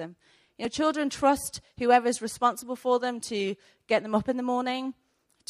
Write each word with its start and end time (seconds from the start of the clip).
them. 0.00 0.16
You 0.58 0.64
know, 0.64 0.68
children 0.68 1.08
trust 1.08 1.60
whoever's 1.78 2.20
responsible 2.20 2.76
for 2.76 2.98
them 2.98 3.20
to 3.28 3.54
get 3.86 4.02
them 4.02 4.14
up 4.14 4.28
in 4.28 4.36
the 4.36 4.42
morning, 4.42 4.94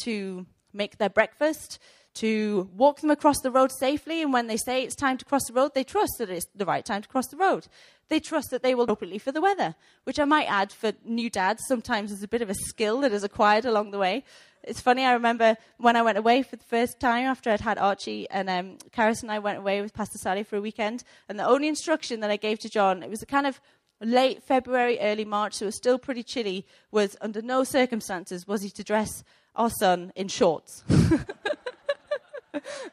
to 0.03 0.45
make 0.73 0.97
their 0.97 1.09
breakfast, 1.09 1.79
to 2.13 2.69
walk 2.75 3.01
them 3.01 3.09
across 3.09 3.39
the 3.41 3.51
road 3.51 3.71
safely. 3.71 4.21
And 4.21 4.33
when 4.33 4.47
they 4.47 4.57
say 4.57 4.83
it's 4.83 4.95
time 4.95 5.17
to 5.17 5.25
cross 5.25 5.45
the 5.47 5.53
road, 5.53 5.73
they 5.73 5.83
trust 5.83 6.13
that 6.19 6.29
it's 6.29 6.45
the 6.55 6.65
right 6.65 6.85
time 6.85 7.01
to 7.01 7.07
cross 7.07 7.27
the 7.27 7.37
road. 7.37 7.67
They 8.09 8.19
trust 8.19 8.51
that 8.51 8.63
they 8.63 8.75
will 8.75 8.83
appropriately 8.83 9.17
for 9.17 9.31
the 9.31 9.41
weather, 9.41 9.75
which 10.03 10.19
I 10.19 10.25
might 10.25 10.45
add 10.45 10.71
for 10.71 10.91
new 11.05 11.29
dads 11.29 11.63
sometimes 11.67 12.11
is 12.11 12.23
a 12.23 12.27
bit 12.27 12.41
of 12.41 12.49
a 12.49 12.55
skill 12.55 13.01
that 13.01 13.13
is 13.13 13.23
acquired 13.23 13.65
along 13.65 13.91
the 13.91 13.97
way. 13.97 14.23
It's 14.63 14.81
funny, 14.81 15.03
I 15.05 15.13
remember 15.13 15.57
when 15.77 15.95
I 15.95 16.03
went 16.03 16.17
away 16.17 16.43
for 16.43 16.55
the 16.55 16.63
first 16.63 16.99
time 16.99 17.25
after 17.25 17.49
I'd 17.49 17.61
had 17.61 17.79
Archie, 17.79 18.29
and 18.29 18.49
um, 18.49 18.77
Karis 18.91 19.23
and 19.23 19.31
I 19.31 19.39
went 19.39 19.57
away 19.57 19.81
with 19.81 19.93
Pastor 19.93 20.19
Sally 20.19 20.43
for 20.43 20.57
a 20.57 20.61
weekend, 20.61 21.03
and 21.27 21.39
the 21.39 21.47
only 21.47 21.67
instruction 21.67 22.19
that 22.19 22.29
I 22.29 22.35
gave 22.35 22.59
to 22.59 22.69
John, 22.69 23.01
it 23.01 23.09
was 23.09 23.23
a 23.23 23.25
kind 23.25 23.47
of 23.47 23.59
late 24.01 24.43
February, 24.43 24.99
early 24.99 25.25
March, 25.25 25.53
so 25.53 25.65
it 25.65 25.67
was 25.67 25.75
still 25.75 25.99
pretty 25.99 26.23
chilly, 26.23 26.65
was 26.91 27.15
under 27.21 27.41
no 27.41 27.63
circumstances 27.63 28.47
was 28.47 28.61
he 28.61 28.69
to 28.71 28.83
dress 28.83 29.23
our 29.55 29.69
son 29.69 30.11
in 30.15 30.27
shorts. 30.27 30.83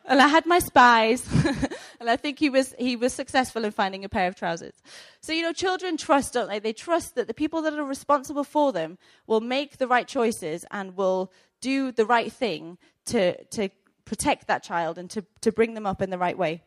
and 0.05 0.21
I 0.21 0.29
had 0.29 0.47
my 0.47 0.59
spies, 0.59 1.27
and 2.01 2.11
I 2.11 2.17
think 2.17 2.39
he 2.39 2.51
was, 2.51 2.75
he 2.79 2.97
was 2.97 3.13
successful 3.13 3.65
in 3.65 3.71
finding 3.71 4.05
a 4.05 4.09
pair 4.09 4.29
of 4.29 4.37
trousers. 4.37 4.75
So, 5.21 5.33
you 5.33 5.43
know, 5.43 5.53
children 5.53 5.97
trust, 5.97 6.35
don't 6.35 6.49
they? 6.49 6.59
They 6.59 6.73
trust 6.73 7.15
that 7.15 7.27
the 7.27 7.35
people 7.35 7.63
that 7.63 7.75
are 7.75 7.85
responsible 7.85 8.45
for 8.45 8.73
them 8.73 8.99
will 9.27 9.41
make 9.41 9.79
the 9.79 9.89
right 9.89 10.07
choices 10.07 10.65
and 10.71 10.97
will 10.97 11.33
do 11.61 11.91
the 11.91 12.07
right 12.07 12.33
thing 12.33 12.79
to, 13.07 13.43
to 13.45 13.69
protect 14.05 14.47
that 14.47 14.63
child 14.63 14.99
and 14.99 15.11
to, 15.11 15.25
to 15.41 15.53
bring 15.53 15.75
them 15.75 15.87
up 15.87 16.03
in 16.03 16.11
the 16.11 16.19
right 16.19 16.39
way. 16.39 16.63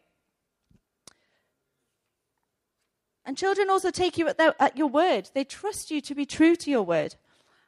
And 3.25 3.37
children 3.37 3.69
also 3.69 3.91
take 3.91 4.17
you 4.17 4.27
at, 4.27 4.37
their, 4.37 4.55
at 4.59 4.77
your 4.77 4.87
word. 4.87 5.29
They 5.33 5.43
trust 5.43 5.91
you 5.91 6.01
to 6.01 6.15
be 6.15 6.25
true 6.25 6.55
to 6.55 6.71
your 6.71 6.83
word. 6.83 7.15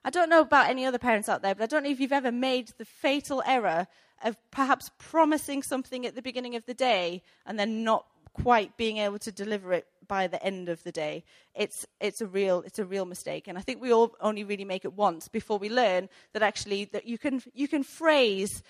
I 0.05 0.09
don't 0.09 0.29
know 0.29 0.41
about 0.41 0.69
any 0.69 0.85
other 0.85 0.97
parents 0.97 1.29
out 1.29 1.41
there, 1.41 1.55
but 1.55 1.63
I 1.63 1.67
don't 1.67 1.83
know 1.83 1.89
if 1.89 1.99
you've 1.99 2.11
ever 2.11 2.31
made 2.31 2.71
the 2.77 2.85
fatal 2.85 3.41
error 3.45 3.87
of 4.23 4.37
perhaps 4.51 4.91
promising 4.97 5.63
something 5.63 6.05
at 6.05 6.15
the 6.15 6.21
beginning 6.21 6.55
of 6.55 6.65
the 6.65 6.73
day 6.73 7.21
and 7.45 7.57
then 7.57 7.83
not 7.83 8.05
quite 8.33 8.75
being 8.77 8.97
able 8.97 9.19
to 9.19 9.31
deliver 9.31 9.73
it 9.73 9.85
by 10.07 10.27
the 10.27 10.43
end 10.43 10.67
of 10.67 10.83
the 10.83 10.91
day. 10.91 11.23
It's, 11.53 11.85
it's, 12.01 12.19
a 12.19 12.25
real, 12.27 12.63
it's 12.65 12.79
a 12.79 12.85
real 12.85 13.05
mistake. 13.05 13.47
And 13.47 13.57
I 13.57 13.61
think 13.61 13.81
we 13.81 13.93
all 13.93 14.15
only 14.19 14.43
really 14.43 14.65
make 14.65 14.85
it 14.85 14.93
once 14.93 15.27
before 15.27 15.59
we 15.59 15.69
learn 15.69 16.09
that 16.33 16.41
actually 16.41 16.85
that 16.85 17.05
you 17.05 17.17
can, 17.17 17.41
you 17.53 17.67
can 17.67 17.83
phrase 17.83 18.63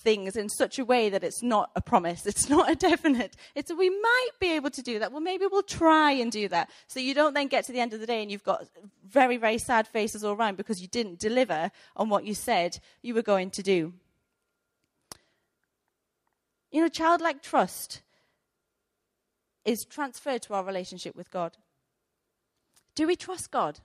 things 0.00 0.36
in 0.36 0.48
such 0.48 0.78
a 0.78 0.84
way 0.84 1.10
that 1.10 1.22
it's 1.22 1.42
not 1.42 1.70
a 1.76 1.80
promise, 1.80 2.26
it's 2.32 2.48
not 2.48 2.70
a 2.70 2.74
definite. 2.74 3.36
It's 3.54 3.70
a, 3.70 3.74
we 3.74 3.90
might 3.90 4.30
be 4.40 4.52
able 4.52 4.70
to 4.70 4.82
do 4.82 4.98
that. 4.98 5.12
Well, 5.12 5.20
maybe 5.20 5.46
we'll 5.50 5.62
try 5.62 6.12
and 6.12 6.32
do 6.32 6.48
that. 6.48 6.70
So 6.86 7.00
you 7.00 7.14
don't 7.14 7.34
then 7.34 7.48
get 7.48 7.64
to 7.66 7.72
the 7.72 7.80
end 7.80 7.92
of 7.92 8.00
the 8.00 8.06
day 8.06 8.22
and 8.22 8.30
you've 8.30 8.44
got 8.44 8.66
very, 9.08 9.36
very 9.36 9.58
sad 9.58 9.86
faces 9.86 10.24
all 10.24 10.34
around 10.34 10.56
because 10.56 10.80
you 10.80 10.88
didn't 10.88 11.18
deliver 11.18 11.70
on 11.96 12.08
what 12.08 12.24
you 12.24 12.34
said 12.34 12.78
you 13.02 13.14
were 13.14 13.22
going 13.22 13.50
to 13.50 13.62
do. 13.62 13.92
You 16.70 16.82
know, 16.82 16.88
childlike 16.88 17.42
trust 17.42 18.02
is 19.64 19.84
transferred 19.84 20.42
to 20.42 20.54
our 20.54 20.64
relationship 20.64 21.16
with 21.16 21.30
God. 21.30 21.56
Do 22.94 23.06
we 23.06 23.16
trust 23.16 23.50
God? 23.50 23.80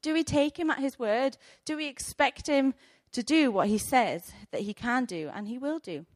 Do 0.00 0.12
we 0.12 0.22
take 0.22 0.58
him 0.58 0.70
at 0.70 0.78
his 0.78 0.98
word? 0.98 1.36
Do 1.64 1.76
we 1.76 1.86
expect 1.86 2.46
him 2.46 2.74
to 3.12 3.22
do 3.22 3.50
what 3.50 3.68
he 3.68 3.78
says 3.78 4.32
that 4.50 4.62
he 4.62 4.74
can 4.74 5.04
do 5.04 5.30
and 5.32 5.48
he 5.48 5.58
will 5.58 5.78
do? 5.78 6.06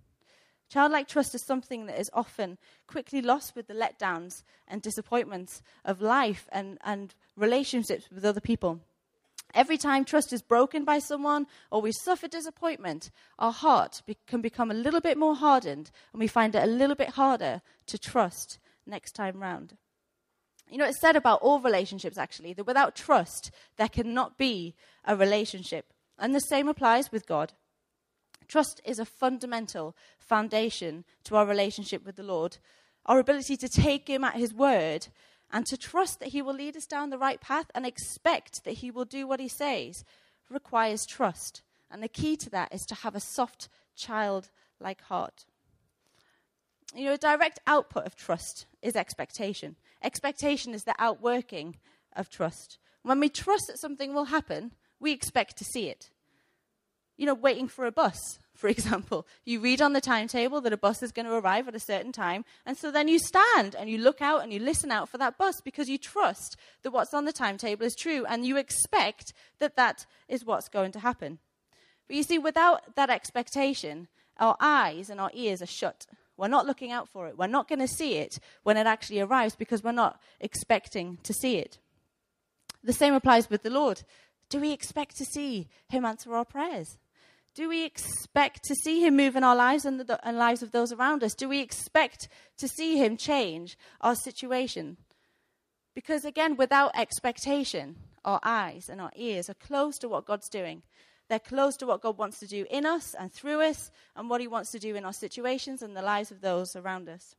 Childlike 0.69 1.09
trust 1.09 1.35
is 1.35 1.45
something 1.45 1.85
that 1.87 2.01
is 2.01 2.11
often 2.15 2.57
quickly 2.87 3.21
lost 3.21 3.55
with 3.55 3.67
the 3.67 3.75
letdowns 3.75 4.43
and 4.67 4.81
disappointments 4.81 5.63
of 5.85 6.01
life 6.01 6.49
and, 6.51 6.79
and 6.83 7.15
relationships 7.37 8.09
with 8.11 8.25
other 8.25 8.41
people. 8.41 8.81
Every 9.55 9.77
time 9.77 10.07
trust 10.07 10.33
is 10.33 10.41
broken 10.41 10.85
by 10.85 10.99
someone 10.99 11.47
or 11.71 11.83
we 11.83 11.93
suffer 11.93 12.27
disappointment, 12.27 13.11
our 13.39 13.53
heart 13.53 14.01
be- 14.07 14.17
can 14.27 14.41
become 14.41 14.71
a 14.71 14.75
little 14.75 15.03
bit 15.03 15.19
more 15.19 15.35
hardened 15.35 15.91
and 16.13 16.21
we 16.21 16.27
find 16.27 16.55
it 16.55 16.63
a 16.63 16.67
little 16.67 16.97
bit 16.97 17.11
harder 17.11 17.61
to 17.89 17.99
trust 17.99 18.59
next 18.87 19.13
time 19.13 19.43
round. 19.43 19.77
You 20.71 20.79
know, 20.79 20.87
it's 20.87 21.01
said 21.01 21.17
about 21.17 21.43
all 21.43 21.61
relationships 21.61 22.17
actually 22.17 22.55
that 22.55 22.67
without 22.67 22.97
trust, 22.97 23.51
there 23.77 23.91
cannot 23.91 24.39
be 24.39 24.75
a 25.05 25.15
relationship. 25.15 25.92
And 26.23 26.37
the 26.37 26.41
same 26.41 26.69
applies 26.69 27.11
with 27.11 27.27
God. 27.27 27.53
Trust 28.47 28.81
is 28.85 29.01
a 29.01 29.05
fundamental 29.05 29.97
foundation 30.21 31.05
to 31.25 31.35
our 31.35 31.45
relationship 31.45 32.07
with 32.07 32.15
the 32.15 32.23
Lord. 32.23 32.59
Our 33.07 33.19
ability 33.19 33.57
to 33.57 33.69
take 33.69 34.07
Him 34.07 34.23
at 34.23 34.37
His 34.37 34.55
word 34.55 35.09
and 35.51 35.67
to 35.67 35.77
trust 35.77 36.21
that 36.21 36.29
He 36.29 36.41
will 36.41 36.55
lead 36.55 36.77
us 36.77 36.87
down 36.87 37.11
the 37.11 37.19
right 37.19 37.41
path 37.41 37.73
and 37.75 37.85
expect 37.85 38.63
that 38.63 38.75
He 38.75 38.89
will 38.89 39.05
do 39.05 39.27
what 39.27 39.41
He 39.41 39.49
says 39.49 40.05
requires 40.49 41.05
trust. 41.05 41.63
And 41.91 42.01
the 42.01 42.09
key 42.09 42.37
to 42.37 42.51
that 42.51 42.73
is 42.73 42.83
to 42.83 42.95
have 42.95 43.17
a 43.17 43.21
soft, 43.21 43.69
child-like 43.97 45.01
heart. 45.03 45.45
You 46.95 47.07
know, 47.07 47.15
a 47.15 47.19
direct 47.19 47.59
output 47.67 48.07
of 48.07 48.15
trust 48.15 48.67
is 48.81 48.95
expectation. 48.95 49.75
Expectation 50.05 50.73
is 50.73 50.85
the 50.85 50.95
outworking 51.01 51.79
of 52.15 52.31
trust. 52.31 52.79
When 53.03 53.19
we 53.19 53.29
trust 53.29 53.65
that 53.67 53.81
something 53.81 54.15
will 54.15 54.27
happen, 54.27 54.73
we 55.01 55.11
expect 55.11 55.57
to 55.59 55.65
see 55.65 55.89
it. 55.89 56.11
You 57.17 57.27
know, 57.27 57.35
waiting 57.35 57.69
for 57.69 57.87
a 57.87 57.93
bus 57.93 58.39
for 58.55 58.69
example. 58.69 59.27
You 59.45 59.61
read 59.61 59.83
on 59.83 59.93
the 59.93 60.01
timetable 60.01 60.61
that 60.61 60.73
a 60.73 60.77
bus 60.77 61.03
is 61.03 61.11
going 61.11 61.27
to 61.27 61.35
arrive 61.35 61.67
at 61.69 61.75
a 61.75 61.81
certain 61.81 62.13
time, 62.13 62.45
and 62.65 62.77
so 62.77 62.91
then 62.91 63.09
you 63.09 63.19
stand 63.19 63.75
and 63.75 63.91
you 63.91 63.99
look 63.99 64.23
out 64.23 64.43
and 64.43 64.53
you 64.53 64.61
listen 64.61 64.93
out 64.93 65.09
for 65.09 65.19
that 65.19 65.37
bus 65.37 65.61
because 65.61 65.89
you 65.89 65.99
trust 65.99 66.57
that 66.83 66.93
what's 66.93 67.13
on 67.15 67.25
the 67.25 67.33
timetable 67.33 67.85
is 67.85 67.97
true 67.97 68.25
and 68.29 68.47
you 68.47 68.57
expect 68.57 69.33
that 69.59 69.77
that 69.77 70.07
is 70.29 70.45
what's 70.45 70.69
going 70.69 70.93
to 70.93 71.01
happen. 71.01 71.39
But 72.07 72.17
you 72.17 72.23
see, 72.23 72.39
without 72.39 72.95
that 72.95 73.11
expectation, 73.11 74.09
our 74.39 74.57
eyes 74.61 75.11
and 75.11 75.21
our 75.21 75.31
ears 75.35 75.61
are 75.61 75.67
shut. 75.67 76.07
We're 76.37 76.49
not 76.49 76.67
looking 76.67 76.93
out 76.93 77.09
for 77.09 77.29
it. 77.29 77.37
We're 77.37 77.47
not 77.47 77.69
going 77.69 77.79
to 77.81 77.89
see 77.89 78.15
it 78.15 78.39
when 78.63 78.77
it 78.77 78.87
actually 78.87 79.21
arrives 79.21 79.55
because 79.57 79.83
we're 79.83 79.93
not 79.93 80.21
expecting 80.41 81.19
to 81.25 81.33
see 81.33 81.57
it. 81.57 81.79
The 82.83 82.93
same 82.93 83.15
applies 83.15 83.51
with 83.51 83.63
the 83.63 83.71
Lord. 83.71 84.03
Do 84.49 84.61
we 84.61 84.73
expect 84.73 85.17
to 85.17 85.25
see 85.25 85.69
Him 85.89 86.05
answer 86.05 86.35
our 86.35 86.45
prayers? 86.45 86.99
Do 87.55 87.69
we 87.69 87.85
expect 87.85 88.65
to 88.65 88.75
see 88.75 89.05
him 89.05 89.17
move 89.17 89.37
in 89.37 89.45
our 89.45 89.57
lives 89.57 89.85
and 89.85 90.01
the 90.01 90.27
and 90.27 90.39
lives 90.39 90.63
of 90.63 90.73
those 90.73 90.93
around 90.93 91.23
us? 91.23 91.35
Do 91.35 91.49
we 91.49 91.61
expect 91.61 92.29
to 92.59 92.67
see 92.67 92.97
him 92.97 93.17
change 93.17 93.77
our 94.01 94.15
situation? 94.15 94.97
Because 95.95 96.25
again, 96.25 96.57
without 96.57 96.97
expectation, 96.97 97.97
our 98.25 98.41
eyes 98.43 98.89
and 98.89 99.01
our 99.01 99.13
ears 99.17 99.51
are 99.51 99.55
closed 99.55 100.01
to 100.01 100.09
what 100.09 100.25
God's 100.25 100.49
doing. 100.49 100.83
They're 101.29 101.39
closed 101.39 101.81
to 101.81 101.87
what 101.87 102.03
God 102.03 102.19
wants 102.19 102.39
to 102.41 102.47
do 102.47 102.67
in 102.71 102.87
us 102.87 103.15
and 103.19 103.33
through 103.33 103.63
us 103.63 103.91
and 104.17 104.31
what 104.31 104.41
he 104.41 104.49
wants 104.49 104.71
to 104.73 104.79
do 104.79 104.95
in 104.97 105.05
our 105.05 105.13
situations 105.13 105.83
and 105.83 105.97
the 105.97 106.03
lives 106.03 106.31
of 106.31 106.41
those 106.41 106.75
around 106.75 107.09
us. 107.09 107.35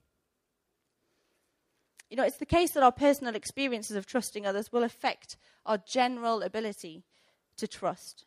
You 2.10 2.18
know, 2.18 2.24
it's 2.24 2.38
the 2.38 2.46
case 2.46 2.72
that 2.72 2.84
our 2.84 2.92
personal 2.92 3.36
experiences 3.36 3.96
of 3.96 4.06
trusting 4.06 4.46
others 4.46 4.72
will 4.72 4.84
affect 4.84 5.38
our 5.66 5.80
general 5.80 6.44
ability 6.44 7.04
to 7.58 7.68
trust. 7.68 8.26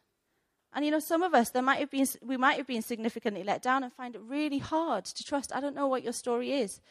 And 0.77 0.85
you 0.85 0.91
know, 0.91 1.01
some 1.01 1.23
of 1.23 1.33
us, 1.33 1.49
there 1.49 1.63
might 1.63 1.81
have 1.81 1.91
been, 1.91 2.07
we 2.23 2.37
might 2.37 2.59
have 2.59 2.67
been 2.67 2.83
significantly 2.83 3.43
let 3.43 3.63
down 3.63 3.83
and 3.83 3.91
find 3.91 4.15
it 4.15 4.21
really 4.21 4.59
hard 4.59 5.07
to 5.07 5.25
trust. 5.25 5.57
I 5.57 5.61
don't 5.61 5.75
know 5.75 5.87
what 5.87 6.05
your 6.05 6.13
story 6.13 6.53
is. 6.53 6.83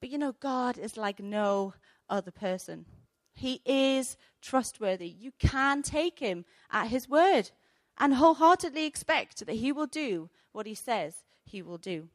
But 0.00 0.10
you 0.10 0.18
know, 0.18 0.36
God 0.38 0.78
is 0.78 0.96
like 0.96 1.18
no 1.18 1.74
other 2.08 2.30
person. 2.30 2.86
He 3.34 3.60
is 3.66 4.16
trustworthy. 4.40 5.08
You 5.08 5.32
can 5.40 5.82
take 5.82 6.20
him 6.20 6.44
at 6.70 6.88
his 6.88 7.08
word 7.08 7.50
and 7.98 8.14
wholeheartedly 8.14 8.84
expect 8.84 9.44
that 9.44 9.56
he 9.56 9.72
will 9.72 9.86
do 9.86 10.30
what 10.52 10.66
he 10.66 10.74
says 10.76 11.24
he 11.44 11.60
will 11.60 11.76
do. 11.76 12.08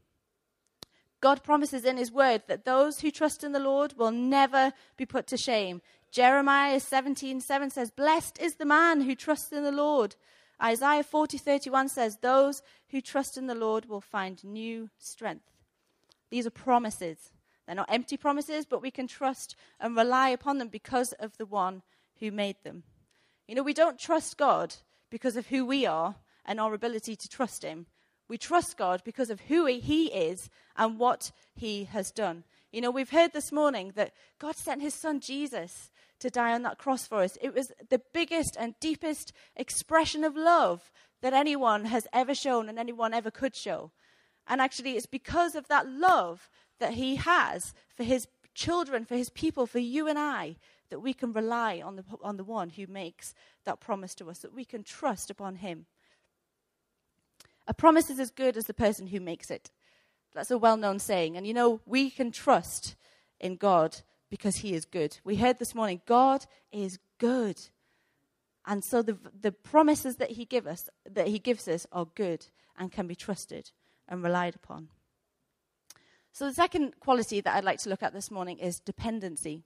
God 1.19 1.43
promises 1.43 1.83
in 1.83 1.97
his 1.97 2.13
word 2.13 2.43
that 2.47 2.63
those 2.63 3.01
who 3.01 3.11
trust 3.11 3.43
in 3.43 3.51
the 3.51 3.59
Lord 3.59 3.95
will 3.97 4.11
never 4.11 4.71
be 4.95 5.05
put 5.05 5.27
to 5.27 5.37
shame. 5.37 5.81
Jeremiah 6.11 6.79
17:7 6.79 7.41
7 7.41 7.69
says, 7.69 7.91
"Blessed 7.91 8.39
is 8.39 8.55
the 8.55 8.65
man 8.65 9.01
who 9.01 9.15
trusts 9.15 9.51
in 9.51 9.63
the 9.63 9.71
Lord." 9.71 10.15
Isaiah 10.61 11.03
40:31 11.03 11.89
says, 11.89 12.17
"Those 12.17 12.61
who 12.89 13.01
trust 13.01 13.37
in 13.37 13.47
the 13.47 13.55
Lord 13.55 13.85
will 13.85 14.01
find 14.01 14.43
new 14.43 14.89
strength." 14.97 15.51
These 16.29 16.47
are 16.47 16.51
promises. 16.51 17.31
They're 17.65 17.75
not 17.75 17.91
empty 17.91 18.17
promises, 18.17 18.65
but 18.65 18.81
we 18.81 18.91
can 18.91 19.07
trust 19.07 19.55
and 19.79 19.95
rely 19.95 20.29
upon 20.29 20.57
them 20.57 20.67
because 20.67 21.13
of 21.13 21.37
the 21.37 21.45
one 21.45 21.83
who 22.19 22.31
made 22.31 22.61
them. 22.63 22.83
You 23.47 23.55
know, 23.55 23.63
we 23.63 23.73
don't 23.73 23.99
trust 23.99 24.37
God 24.37 24.75
because 25.09 25.35
of 25.35 25.47
who 25.47 25.65
we 25.65 25.85
are 25.85 26.15
and 26.45 26.59
our 26.59 26.73
ability 26.73 27.15
to 27.15 27.29
trust 27.29 27.63
him. 27.63 27.87
We 28.27 28.37
trust 28.37 28.77
God 28.77 29.03
because 29.03 29.29
of 29.29 29.41
who 29.41 29.65
he 29.65 30.07
is 30.07 30.49
and 30.75 30.97
what 30.97 31.31
he 31.53 31.85
has 31.85 32.11
done. 32.11 32.43
You 32.71 32.81
know, 32.81 32.91
we've 32.91 33.11
heard 33.11 33.33
this 33.33 33.51
morning 33.51 33.91
that 33.91 34.13
God 34.39 34.55
sent 34.55 34.81
his 34.81 34.95
son 34.95 35.19
Jesus 35.19 35.91
to 36.23 36.29
die 36.29 36.53
on 36.53 36.63
that 36.63 36.77
cross 36.77 37.05
for 37.05 37.21
us. 37.21 37.37
It 37.41 37.53
was 37.53 37.71
the 37.89 38.01
biggest 38.13 38.55
and 38.57 38.73
deepest 38.79 39.33
expression 39.55 40.23
of 40.23 40.35
love 40.35 40.91
that 41.21 41.33
anyone 41.33 41.85
has 41.85 42.07
ever 42.11 42.33
shown 42.33 42.69
and 42.69 42.79
anyone 42.79 43.13
ever 43.13 43.29
could 43.29 43.55
show. 43.55 43.91
And 44.47 44.59
actually, 44.59 44.97
it's 44.97 45.05
because 45.05 45.53
of 45.53 45.67
that 45.67 45.87
love 45.87 46.49
that 46.79 46.93
he 46.93 47.17
has 47.17 47.73
for 47.95 48.03
his 48.03 48.27
children, 48.55 49.05
for 49.05 49.15
his 49.15 49.29
people, 49.29 49.67
for 49.67 49.79
you 49.79 50.07
and 50.07 50.17
I, 50.17 50.55
that 50.89 51.01
we 51.01 51.13
can 51.13 51.33
rely 51.33 51.81
on 51.83 51.97
the, 51.97 52.03
on 52.21 52.37
the 52.37 52.43
one 52.43 52.69
who 52.69 52.87
makes 52.87 53.33
that 53.65 53.81
promise 53.81 54.15
to 54.15 54.29
us, 54.29 54.39
that 54.39 54.53
we 54.53 54.65
can 54.65 54.83
trust 54.83 55.29
upon 55.29 55.57
him. 55.57 55.87
A 57.67 57.73
promise 57.73 58.09
is 58.09 58.19
as 58.19 58.31
good 58.31 58.57
as 58.57 58.65
the 58.65 58.73
person 58.73 59.07
who 59.07 59.19
makes 59.19 59.51
it. 59.51 59.71
That's 60.33 60.51
a 60.51 60.57
well 60.57 60.77
known 60.77 60.99
saying. 60.99 61.35
And 61.35 61.45
you 61.45 61.53
know, 61.53 61.81
we 61.85 62.09
can 62.09 62.31
trust 62.31 62.95
in 63.39 63.57
God 63.57 64.01
because 64.33 64.55
he 64.55 64.73
is 64.73 64.83
good. 64.83 65.19
We 65.23 65.35
heard 65.35 65.59
this 65.59 65.75
morning, 65.75 66.01
God 66.07 66.47
is 66.71 66.97
good. 67.19 67.61
And 68.65 68.83
so 68.83 69.03
the, 69.03 69.15
the 69.39 69.51
promises 69.51 70.15
that 70.15 70.31
he, 70.31 70.43
give 70.43 70.65
us, 70.65 70.89
that 71.07 71.27
he 71.27 71.37
gives 71.37 71.67
us 71.67 71.85
are 71.91 72.07
good 72.15 72.47
and 72.75 72.91
can 72.91 73.05
be 73.05 73.13
trusted 73.13 73.69
and 74.09 74.23
relied 74.23 74.55
upon. 74.55 74.87
So, 76.31 76.47
the 76.47 76.53
second 76.55 76.99
quality 76.99 77.41
that 77.41 77.55
I'd 77.55 77.63
like 77.63 77.77
to 77.81 77.89
look 77.89 78.01
at 78.01 78.11
this 78.11 78.31
morning 78.31 78.57
is 78.57 78.79
dependency. 78.79 79.61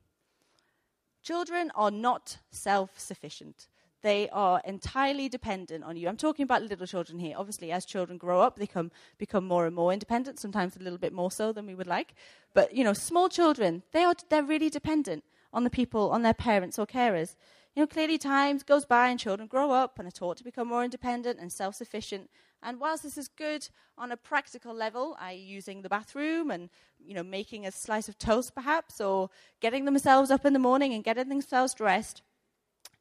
Children 1.24 1.72
are 1.74 1.90
not 1.90 2.40
self 2.52 3.00
sufficient. 3.00 3.70
They 4.02 4.30
are 4.30 4.62
entirely 4.64 5.28
dependent 5.28 5.84
on 5.84 5.98
you. 5.98 6.08
I'm 6.08 6.18
talking 6.18 6.44
about 6.44 6.62
little 6.62 6.86
children 6.86 7.20
here. 7.20 7.36
Obviously, 7.38 7.72
as 7.72 7.86
children 7.86 8.18
grow 8.18 8.42
up, 8.42 8.58
they 8.58 8.66
become, 8.66 8.92
become 9.18 9.48
more 9.48 9.66
and 9.66 9.76
more 9.76 9.92
independent, 9.92 10.40
sometimes 10.40 10.76
a 10.76 10.80
little 10.80 11.00
bit 11.00 11.14
more 11.14 11.32
so 11.32 11.52
than 11.52 11.66
we 11.66 11.76
would 11.76 11.88
like. 11.88 12.14
But, 12.54 12.74
you 12.74 12.84
know, 12.84 12.94
small 12.94 13.28
children, 13.30 13.84
they 13.92 14.04
are, 14.04 14.16
they're 14.30 14.44
really 14.44 14.70
dependent 14.70 15.24
on 15.52 15.64
the 15.64 15.70
people, 15.70 16.12
on 16.12 16.22
their 16.22 16.34
parents 16.34 16.78
or 16.78 16.86
carers. 16.86 17.36
You 17.76 17.84
know, 17.84 17.88
clearly 17.88 18.18
times 18.18 18.64
goes 18.64 18.86
by 18.86 19.10
and 19.10 19.20
children 19.20 19.48
grow 19.48 19.72
up 19.72 20.00
and 20.00 20.08
are 20.08 20.12
taught 20.12 20.38
to 20.38 20.44
become 20.44 20.68
more 20.68 20.84
independent 20.84 21.40
and 21.40 21.52
self 21.52 21.76
sufficient. 21.76 22.30
And 22.64 22.80
whilst 22.80 23.04
this 23.04 23.18
is 23.18 23.28
good 23.28 23.70
on 23.98 24.12
a 24.12 24.18
practical 24.18 24.74
level, 24.74 25.16
i.e., 25.20 25.38
using 25.38 25.84
the 25.84 25.90
bathroom 25.90 26.50
and 26.50 26.70
you 27.00 27.14
know 27.14 27.22
making 27.22 27.68
a 27.68 27.72
slice 27.72 28.10
of 28.10 28.18
toast 28.18 28.56
perhaps, 28.56 29.00
or 29.00 29.30
getting 29.60 29.86
themselves 29.86 30.32
up 30.32 30.44
in 30.44 30.54
the 30.54 30.60
morning 30.60 30.94
and 30.94 31.04
getting 31.04 31.30
themselves 31.30 31.76
dressed, 31.76 32.24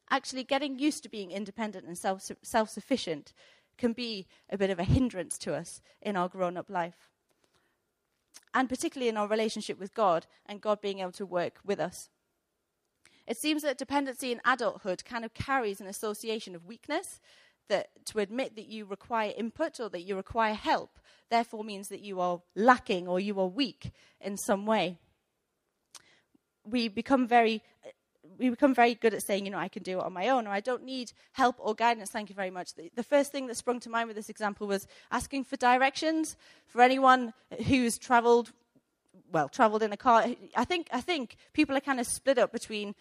actually 0.09 0.43
getting 0.43 0.79
used 0.79 1.03
to 1.03 1.09
being 1.09 1.31
independent 1.31 1.85
and 1.85 1.97
self 1.97 2.29
self 2.41 2.69
sufficient 2.69 3.33
can 3.77 3.93
be 3.93 4.27
a 4.49 4.57
bit 4.57 4.69
of 4.69 4.79
a 4.79 4.83
hindrance 4.83 5.37
to 5.37 5.53
us 5.53 5.81
in 6.01 6.15
our 6.15 6.27
grown 6.27 6.57
up 6.57 6.69
life. 6.69 7.09
And 8.53 8.67
particularly 8.67 9.09
in 9.09 9.17
our 9.17 9.27
relationship 9.27 9.79
with 9.79 9.93
God 9.93 10.25
and 10.45 10.61
God 10.61 10.81
being 10.81 10.99
able 10.99 11.11
to 11.13 11.25
work 11.25 11.59
with 11.63 11.79
us. 11.79 12.09
It 13.27 13.37
seems 13.37 13.61
that 13.63 13.77
dependency 13.77 14.31
in 14.31 14.41
adulthood 14.45 15.03
kind 15.03 15.25
of 15.25 15.33
carries 15.33 15.81
an 15.81 15.87
association 15.87 16.55
of 16.55 16.65
weakness, 16.65 17.19
that 17.67 17.89
to 18.05 18.19
admit 18.19 18.55
that 18.55 18.67
you 18.67 18.85
require 18.85 19.33
input 19.35 19.79
or 19.79 19.89
that 19.89 20.01
you 20.01 20.15
require 20.15 20.53
help, 20.53 20.99
therefore 21.29 21.63
means 21.63 21.89
that 21.89 22.01
you 22.01 22.19
are 22.19 22.41
lacking 22.55 23.07
or 23.07 23.19
you 23.19 23.39
are 23.39 23.47
weak 23.47 23.91
in 24.21 24.37
some 24.37 24.65
way. 24.65 24.97
We 26.63 26.87
become 26.87 27.27
very 27.27 27.63
we 28.37 28.49
become 28.49 28.73
very 28.73 28.95
good 28.95 29.13
at 29.13 29.23
saying, 29.23 29.45
you 29.45 29.51
know, 29.51 29.57
I 29.57 29.67
can 29.67 29.83
do 29.83 29.99
it 29.99 30.03
on 30.03 30.13
my 30.13 30.29
own, 30.29 30.47
or 30.47 30.51
I 30.51 30.59
don't 30.59 30.83
need 30.83 31.11
help 31.33 31.55
or 31.59 31.73
guidance. 31.73 32.09
Thank 32.09 32.29
you 32.29 32.35
very 32.35 32.51
much. 32.51 32.75
The, 32.75 32.91
the, 32.95 33.03
first 33.03 33.31
thing 33.31 33.47
that 33.47 33.57
sprung 33.57 33.79
to 33.81 33.89
mind 33.89 34.07
with 34.07 34.15
this 34.15 34.29
example 34.29 34.67
was 34.67 34.87
asking 35.11 35.45
for 35.45 35.55
directions 35.57 36.35
for 36.65 36.81
anyone 36.81 37.33
who's 37.67 37.97
traveled, 37.97 38.51
well, 39.31 39.49
traveled 39.49 39.83
in 39.83 39.93
a 39.93 39.97
car. 39.97 40.25
I 40.55 40.65
think, 40.65 40.87
I 40.91 41.01
think 41.01 41.37
people 41.53 41.75
are 41.75 41.81
kind 41.81 41.99
of 41.99 42.07
split 42.07 42.37
up 42.37 42.51
between 42.51 42.95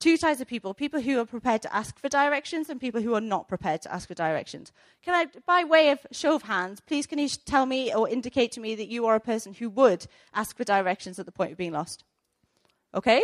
two 0.00 0.16
types 0.16 0.40
of 0.40 0.48
people 0.48 0.72
people 0.74 1.00
who 1.00 1.20
are 1.20 1.26
prepared 1.26 1.62
to 1.62 1.74
ask 1.74 1.98
for 1.98 2.08
directions 2.08 2.68
and 2.68 2.80
people 2.80 3.02
who 3.02 3.14
are 3.14 3.20
not 3.20 3.46
prepared 3.46 3.82
to 3.82 3.92
ask 3.92 4.08
for 4.08 4.14
directions. 4.14 4.72
Can 5.02 5.14
I, 5.14 5.26
by 5.46 5.62
way 5.62 5.90
of 5.90 6.00
show 6.10 6.34
of 6.34 6.42
hands, 6.42 6.80
please 6.80 7.06
can 7.06 7.18
you 7.18 7.28
tell 7.28 7.66
me 7.66 7.94
or 7.94 8.08
indicate 8.08 8.52
to 8.52 8.60
me 8.60 8.74
that 8.74 8.88
you 8.88 9.06
are 9.06 9.14
a 9.14 9.20
person 9.20 9.54
who 9.54 9.68
would 9.70 10.06
ask 10.34 10.56
for 10.56 10.64
directions 10.64 11.18
at 11.18 11.26
the 11.26 11.32
point 11.32 11.52
of 11.52 11.58
being 11.58 11.72
lost? 11.72 12.04
Okay? 12.94 13.22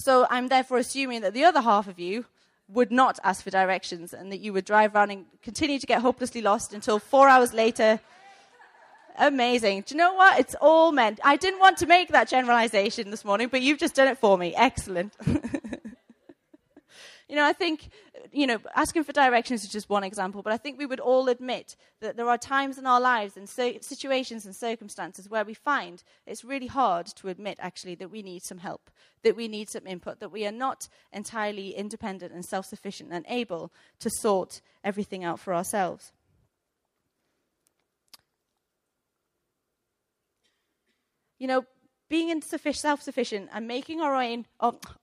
So 0.00 0.26
I'm 0.30 0.48
therefore 0.48 0.78
assuming 0.78 1.20
that 1.20 1.34
the 1.34 1.44
other 1.44 1.60
half 1.60 1.86
of 1.86 1.98
you 1.98 2.24
would 2.68 2.90
not 2.90 3.18
ask 3.22 3.44
for 3.44 3.50
directions 3.50 4.14
and 4.14 4.32
that 4.32 4.40
you 4.40 4.52
would 4.54 4.64
drive 4.64 4.94
around 4.94 5.10
and 5.10 5.26
continue 5.42 5.78
to 5.78 5.86
get 5.86 6.00
hopelessly 6.00 6.40
lost 6.40 6.72
until 6.72 6.98
four 6.98 7.28
hours 7.28 7.52
later 7.52 8.00
Amazing. 9.18 9.82
Do 9.86 9.94
you 9.94 9.98
know 9.98 10.14
what? 10.14 10.40
It's 10.40 10.54
all 10.62 10.92
meant. 10.92 11.20
I 11.22 11.36
didn't 11.36 11.60
want 11.60 11.76
to 11.78 11.86
make 11.86 12.08
that 12.08 12.28
generalization 12.28 13.10
this 13.10 13.22
morning, 13.22 13.48
but 13.48 13.60
you've 13.60 13.78
just 13.78 13.94
done 13.94 14.08
it 14.08 14.16
for 14.16 14.38
me. 14.38 14.54
Excellent. 14.54 15.14
you 17.30 17.36
know, 17.36 17.44
I 17.44 17.52
think, 17.52 17.90
you 18.32 18.44
know, 18.44 18.58
asking 18.74 19.04
for 19.04 19.12
directions 19.12 19.62
is 19.62 19.70
just 19.70 19.88
one 19.88 20.02
example, 20.02 20.42
but 20.42 20.52
I 20.52 20.56
think 20.56 20.78
we 20.78 20.84
would 20.84 20.98
all 20.98 21.28
admit 21.28 21.76
that 22.00 22.16
there 22.16 22.28
are 22.28 22.36
times 22.36 22.76
in 22.76 22.86
our 22.86 23.00
lives 23.00 23.36
and 23.36 23.48
situations 23.48 24.44
and 24.44 24.56
circumstances 24.56 25.30
where 25.30 25.44
we 25.44 25.54
find 25.54 26.02
it's 26.26 26.44
really 26.44 26.66
hard 26.66 27.06
to 27.06 27.28
admit 27.28 27.56
actually 27.60 27.94
that 27.94 28.10
we 28.10 28.22
need 28.22 28.42
some 28.42 28.58
help, 28.58 28.90
that 29.22 29.36
we 29.36 29.46
need 29.46 29.70
some 29.70 29.86
input, 29.86 30.18
that 30.18 30.32
we 30.32 30.44
are 30.44 30.50
not 30.50 30.88
entirely 31.12 31.70
independent 31.70 32.32
and 32.32 32.44
self 32.44 32.66
sufficient 32.66 33.12
and 33.12 33.24
able 33.28 33.72
to 34.00 34.10
sort 34.10 34.60
everything 34.82 35.22
out 35.22 35.38
for 35.38 35.54
ourselves. 35.54 36.12
you 41.40 41.46
know, 41.46 41.64
being 42.08 42.42
self 42.42 43.02
sufficient 43.02 43.48
and 43.52 43.66
making 43.66 44.00
our 44.00 44.14
own, 44.14 44.46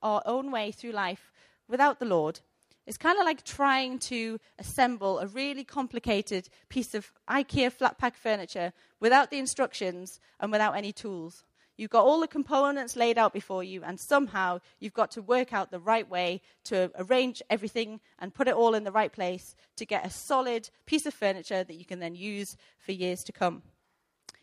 our 0.04 0.22
own 0.26 0.52
way 0.52 0.72
through 0.72 0.92
life 0.92 1.32
without 1.68 2.00
the 2.00 2.06
Lord 2.06 2.40
it's 2.88 2.98
kind 2.98 3.20
of 3.20 3.26
like 3.26 3.44
trying 3.44 4.00
to 4.00 4.40
assemble 4.58 5.20
a 5.20 5.28
really 5.28 5.66
complicated 5.66 6.48
piece 6.70 6.96
of 6.96 7.12
IKEA 7.30 7.70
flat 7.70 7.98
pack 7.98 8.16
furniture 8.16 8.72
without 9.02 9.30
the 9.30 9.38
instructions 9.38 10.22
and 10.40 10.54
without 10.54 10.78
any 10.78 10.94
tools. 10.94 11.44
You've 11.76 11.92
got 11.92 12.06
all 12.06 12.22
the 12.22 12.28
components 12.28 12.96
laid 12.96 13.18
out 13.20 13.34
before 13.34 13.64
you, 13.64 13.84
and 13.84 14.00
somehow 14.00 14.62
you've 14.80 14.94
got 14.94 15.12
to 15.12 15.22
work 15.22 15.54
out 15.54 15.70
the 15.70 15.80
right 15.80 16.10
way 16.10 16.42
to 16.64 16.90
arrange 16.98 17.42
everything 17.50 18.00
and 18.18 18.34
put 18.34 18.48
it 18.48 18.56
all 18.56 18.74
in 18.74 18.86
the 18.86 18.92
right 18.92 19.12
place 19.12 19.54
to 19.76 19.86
get 19.86 20.06
a 20.06 20.10
solid 20.10 20.70
piece 20.88 21.06
of 21.06 21.14
furniture 21.14 21.64
that 21.64 21.76
you 21.76 21.86
can 21.86 22.00
then 22.00 22.16
use 22.16 22.56
for 22.80 22.94
years 22.94 23.22
to 23.26 23.32
come. 23.34 23.62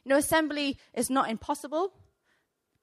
You 0.04 0.10
know, 0.10 0.18
assembly 0.18 0.78
is 0.92 1.08
not 1.08 1.30
impossible 1.30 1.94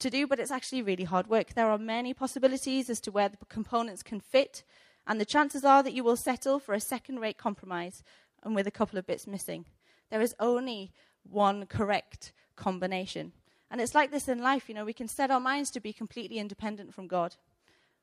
to 0.01 0.09
do, 0.09 0.27
but 0.27 0.39
it's 0.39 0.51
actually 0.51 0.81
really 0.81 1.05
hard 1.05 1.27
work. 1.27 1.53
There 1.53 1.69
are 1.69 1.77
many 1.77 2.13
possibilities 2.13 2.89
as 2.89 2.99
to 3.01 3.11
where 3.11 3.29
the 3.29 3.37
components 3.47 4.03
can 4.03 4.19
fit, 4.19 4.63
and 5.07 5.19
the 5.19 5.25
chances 5.25 5.63
are 5.63 5.81
that 5.83 5.93
you 5.93 6.03
will 6.03 6.15
settle 6.15 6.59
for 6.59 6.73
a 6.73 6.79
second 6.79 7.19
rate 7.19 7.37
compromise 7.37 8.03
and 8.43 8.55
with 8.55 8.67
a 8.67 8.71
couple 8.71 8.99
of 8.99 9.07
bits 9.07 9.25
missing. 9.25 9.65
There 10.09 10.21
is 10.21 10.35
only 10.39 10.91
one 11.23 11.65
correct 11.65 12.33
combination. 12.55 13.31
And 13.69 13.79
it's 13.79 13.95
like 13.95 14.11
this 14.11 14.27
in 14.27 14.41
life, 14.41 14.67
you 14.67 14.75
know, 14.75 14.85
we 14.85 14.93
can 14.93 15.07
set 15.07 15.31
our 15.31 15.39
minds 15.39 15.71
to 15.71 15.79
be 15.79 15.93
completely 15.93 16.37
independent 16.37 16.93
from 16.93 17.07
God. 17.07 17.35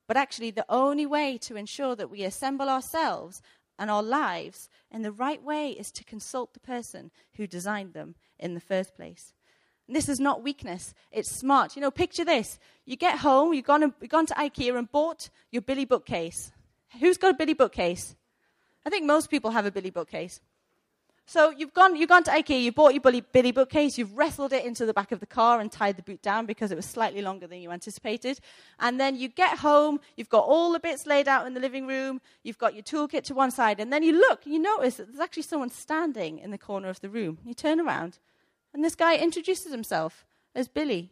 But 0.07 0.17
actually, 0.17 0.51
the 0.51 0.65
only 0.69 1.05
way 1.05 1.37
to 1.39 1.57
ensure 1.57 1.95
that 1.95 2.11
we 2.11 2.23
assemble 2.23 2.69
ourselves 2.69 3.43
and 3.79 3.91
our 3.91 4.03
lives 4.03 4.69
in 4.91 5.03
the 5.03 5.13
right 5.13 5.43
way 5.43 5.71
is 5.71 5.93
to 5.93 6.05
consult 6.05 6.55
the 6.55 6.61
person 6.61 7.11
who 7.35 7.47
designed 7.47 7.93
them 7.93 8.15
in 8.39 8.55
the 8.55 8.61
first 8.61 8.95
place. 8.97 9.35
And 9.89 9.97
this 9.97 10.09
is 10.09 10.21
not 10.21 10.43
weakness, 10.45 10.95
it's 11.11 11.31
smart. 11.31 11.75
You 11.75 11.83
know, 11.83 11.91
picture 11.91 12.25
this. 12.25 12.59
You 12.85 12.97
get 12.97 13.19
home, 13.19 13.55
you've 13.55 13.65
gone, 13.65 13.93
you've 14.01 14.11
gone 14.11 14.27
to 14.27 14.35
IKEA 14.35 14.77
and 14.79 14.91
bought 14.91 15.31
your 15.51 15.63
Billy 15.63 15.87
bookcase. 15.87 16.53
Who's 17.01 17.17
got 17.17 17.33
a 17.33 17.35
Billy 17.35 17.55
bookcase? 17.55 18.15
I 18.87 18.91
think 18.91 19.07
most 19.07 19.31
people 19.31 19.51
have 19.51 19.67
a 19.67 19.71
Billy 19.71 19.91
bookcase. 19.91 20.41
So 21.31 21.51
you've 21.51 21.75
gone, 21.75 21.95
you've 21.95 22.09
gone 22.09 22.25
to 22.25 22.31
IKEA, 22.31 22.63
you 22.63 22.73
bought 22.73 22.95
your 22.95 23.03
Billy, 23.03 23.21
Billy 23.21 23.53
bookcase, 23.53 23.99
you've 23.99 24.17
wrestled 24.17 24.55
it 24.55 24.65
into 24.65 24.87
the 24.87 24.95
back 24.95 25.13
of 25.13 25.21
the 25.21 25.27
car 25.27 25.61
and 25.61 25.71
tied 25.71 25.97
the 25.97 26.03
boot 26.03 26.23
down 26.23 26.47
because 26.47 26.73
it 26.73 26.75
was 26.75 26.87
slightly 26.87 27.21
longer 27.21 27.47
than 27.47 27.61
you 27.61 27.71
anticipated. 27.71 28.41
And 28.81 28.99
then 28.99 29.15
you 29.15 29.29
get 29.29 29.59
home, 29.59 30.01
you've 30.17 30.31
got 30.31 30.45
all 30.45 30.73
the 30.73 30.81
bits 30.81 31.07
laid 31.07 31.29
out 31.29 31.47
in 31.47 31.53
the 31.53 31.61
living 31.61 31.87
room, 31.87 32.23
you've 32.45 32.57
got 32.57 32.73
your 32.73 32.83
toolkit 32.83 33.25
to 33.25 33.35
one 33.35 33.51
side, 33.51 33.79
and 33.79 33.93
then 33.93 34.03
you 34.03 34.13
look, 34.13 34.47
you 34.47 34.59
notice 34.59 34.97
that 34.97 35.09
there's 35.09 35.21
actually 35.21 35.43
someone 35.43 35.69
standing 35.69 36.39
in 36.39 36.51
the 36.51 36.57
corner 36.57 36.89
of 36.89 37.01
the 37.01 37.11
room. 37.11 37.37
You 37.45 37.53
turn 37.53 37.79
around, 37.79 38.19
and 38.79 38.85
this 38.85 38.95
guy 38.95 39.17
introduces 39.17 39.73
himself 39.73 40.25
as 40.55 40.69
Billy. 40.69 41.11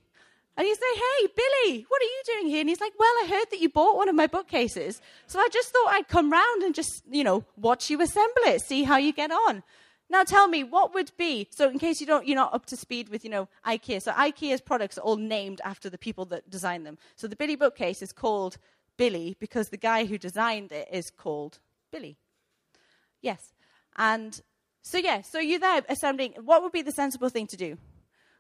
And 0.57 0.69
you 0.69 0.75
say, 0.77 0.81
Hey, 0.95 1.27
Billy, 1.35 1.85
what 1.89 2.01
are 2.01 2.05
you 2.05 2.23
doing 2.27 2.47
here? 2.47 2.61
And 2.61 2.69
he's 2.69 2.81
like, 2.81 2.93
Well, 2.97 3.13
I 3.25 3.27
heard 3.29 3.51
that 3.51 3.59
you 3.59 3.69
bought 3.69 3.97
one 3.97 4.09
of 4.09 4.15
my 4.15 4.29
bookcases. 4.29 5.03
So 5.27 5.41
I 5.41 5.49
just 5.53 5.71
thought 5.71 5.89
I'd 5.91 6.07
come 6.07 6.31
round 6.31 6.63
and 6.63 6.77
just, 6.77 7.03
you 7.11 7.25
know, 7.25 7.45
watch 7.57 7.91
you 7.91 8.01
assemble 8.01 8.43
it, 8.43 8.61
see 8.61 8.85
how 8.85 8.99
you 8.99 9.13
get 9.13 9.33
on. 9.33 9.65
Now 10.09 10.23
tell 10.23 10.47
me, 10.47 10.63
what 10.63 10.95
would 10.95 11.11
be, 11.17 11.49
so 11.51 11.69
in 11.69 11.81
case 11.81 12.01
you 12.01 12.07
don't, 12.07 12.25
you're 12.25 12.37
not 12.37 12.55
up 12.55 12.67
to 12.67 12.77
speed 12.77 13.09
with, 13.09 13.25
you 13.25 13.31
know, 13.31 13.49
IKEA. 13.67 14.01
So 14.01 14.13
IKEA's 14.13 14.61
products 14.61 14.97
are 14.97 15.01
all 15.01 15.17
named 15.17 15.61
after 15.65 15.91
the 15.91 15.99
people 15.99 16.25
that 16.27 16.49
designed 16.49 16.87
them. 16.87 16.99
So 17.17 17.27
the 17.27 17.35
Billy 17.35 17.57
bookcase 17.57 18.01
is 18.01 18.13
called 18.13 18.59
Billy 18.97 19.37
because 19.41 19.71
the 19.71 19.77
guy 19.77 20.05
who 20.05 20.19
designed 20.19 20.71
it 20.71 20.87
is 20.93 21.11
called 21.11 21.59
Billy. 21.91 22.17
Yes. 23.23 23.55
And 23.97 24.41
so 24.87 24.99
yeah, 24.99 25.23
so 25.23 25.41
you're 25.41 25.59
there 25.59 25.83
assembling, 25.89 26.35
what 26.45 26.63
would 26.63 26.71
be 26.71 26.81
the 26.81 26.93
sensible 26.93 27.29
thing 27.29 27.49
to 27.49 27.57
do? 27.57 27.77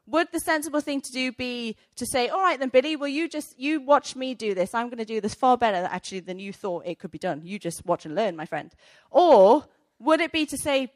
Would 0.07 0.29
the 0.31 0.39
sensible 0.39 0.81
thing 0.81 1.01
to 1.01 1.13
do 1.13 1.33
be 1.33 1.75
to 1.97 2.07
say, 2.07 2.29
all 2.29 2.41
right 2.41 2.57
then, 2.57 2.69
Billy, 2.69 2.95
will 2.95 3.09
you 3.09 3.29
just, 3.29 3.59
you 3.59 3.81
watch 3.81 4.15
me 4.15 4.33
do 4.33 4.55
this. 4.55 4.73
I'm 4.73 4.87
going 4.87 4.99
to 4.99 5.05
do 5.05 5.21
this 5.21 5.35
far 5.35 5.59
better 5.59 5.89
actually 5.91 6.21
than 6.21 6.39
you 6.39 6.53
thought 6.53 6.87
it 6.87 7.01
could 7.01 7.11
be 7.11 7.19
done. 7.19 7.41
You 7.43 7.59
just 7.59 7.85
watch 7.85 8.07
and 8.07 8.15
learn, 8.15 8.37
my 8.37 8.47
friend. 8.47 8.73
Or 9.11 9.65
would 9.99 10.21
it 10.21 10.31
be 10.31 10.47
to 10.47 10.57
say, 10.57 10.93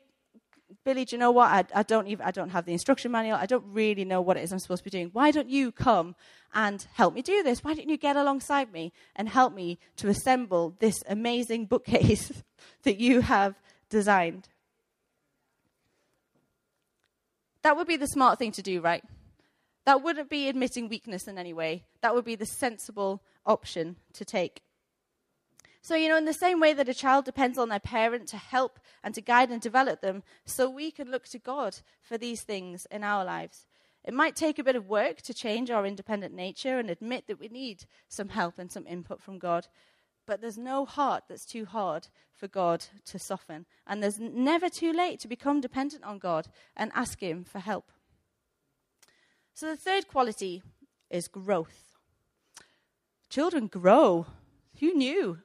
Billy, 0.85 1.04
do 1.04 1.16
you 1.16 1.19
know 1.19 1.33
what? 1.33 1.50
I, 1.50 1.64
I, 1.80 1.83
don't 1.83 2.07
even, 2.07 2.25
I 2.25 2.30
don't 2.30 2.50
have 2.50 2.64
the 2.64 2.73
instruction 2.73 3.11
manual. 3.11 3.37
I 3.37 3.47
don't 3.47 3.64
really 3.66 4.04
know 4.04 4.21
what 4.21 4.37
it 4.37 4.45
is 4.45 4.52
I'm 4.52 4.61
supposed 4.61 4.85
to 4.85 4.88
be 4.88 4.97
doing. 4.97 5.11
Why 5.12 5.33
don't 5.33 5.50
you 5.50 5.73
come 5.73 6.14
and 6.54 6.87
help 6.92 7.12
me 7.12 7.23
do 7.23 7.42
this? 7.42 7.64
Why 7.64 7.75
don't 7.75 7.88
you 7.88 7.97
get 7.97 8.14
alongside 8.14 8.73
me 8.73 8.92
and 9.16 9.28
help 9.28 9.52
me 9.52 9.80
to 9.97 10.07
assemble 10.07 10.76
this 10.78 11.02
amazing 11.09 11.66
bookcase 11.66 12.45
that 12.85 12.99
you 12.99 13.23
have 13.23 13.57
designed? 13.88 14.49
That 17.62 17.76
would 17.76 17.87
be 17.87 17.97
the 17.97 18.07
smart 18.07 18.38
thing 18.38 18.52
to 18.52 18.62
do, 18.62 18.81
right? 18.81 19.05
That 19.87 20.02
wouldn't 20.02 20.31
be 20.31 20.49
admitting 20.49 20.88
weakness 20.88 21.26
in 21.26 21.38
any 21.38 21.52
way. 21.52 21.85
That 22.02 22.14
would 22.14 22.25
be 22.25 22.37
the 22.37 22.47
sensible 22.47 23.23
option 23.47 23.97
to 24.14 24.25
take. 24.25 24.62
So, 25.83 25.95
you 25.95 26.09
know, 26.09 26.19
in 26.19 26.26
the 26.26 26.35
same 26.35 26.61
way 26.61 26.75
that 26.75 26.88
a 26.90 26.95
child 26.95 27.25
depends 27.25 27.57
on 27.57 27.71
their 27.71 27.81
parent 27.81 28.29
to 28.29 28.37
help 28.37 28.79
and 29.02 29.14
to 29.14 29.23
guide 29.23 29.50
and 29.50 29.62
develop 29.62 30.02
them, 30.02 30.23
so 30.45 30.69
we 30.69 30.90
can 30.90 31.11
look 31.11 31.26
to 31.29 31.38
God 31.38 31.79
for 32.02 32.19
these 32.19 32.43
things 32.43 32.87
in 32.90 33.02
our 33.02 33.25
lives. 33.25 33.67
It 34.05 34.14
might 34.14 34.37
take 34.37 34.59
a 34.59 34.64
bit 34.64 34.76
of 34.76 34.88
work 34.88 35.23
to 35.23 35.35
change 35.35 35.71
our 35.71 35.87
independent 35.87 36.35
nature 36.35 36.79
and 36.79 36.90
admit 36.90 37.26
that 37.26 37.40
we 37.40 37.49
need 37.49 37.85
some 38.09 38.31
help 38.31 38.59
and 38.59 38.71
some 38.71 38.87
input 38.87 39.23
from 39.23 39.38
God. 39.38 39.69
But 40.30 40.40
there's 40.40 40.56
no 40.56 40.84
heart 40.84 41.25
that's 41.28 41.44
too 41.44 41.64
hard 41.64 42.06
for 42.37 42.46
God 42.46 42.84
to 43.06 43.18
soften. 43.18 43.66
And 43.84 44.00
there's 44.00 44.20
never 44.20 44.68
too 44.68 44.92
late 44.92 45.18
to 45.20 45.26
become 45.26 45.60
dependent 45.60 46.04
on 46.04 46.20
God 46.20 46.46
and 46.76 46.92
ask 46.94 47.18
Him 47.18 47.42
for 47.42 47.58
help. 47.58 47.90
So 49.54 49.66
the 49.66 49.76
third 49.76 50.06
quality 50.06 50.62
is 51.10 51.26
growth. 51.26 51.96
Children 53.28 53.66
grow 53.66 54.26
who 54.78 54.94
knew? 54.94 55.38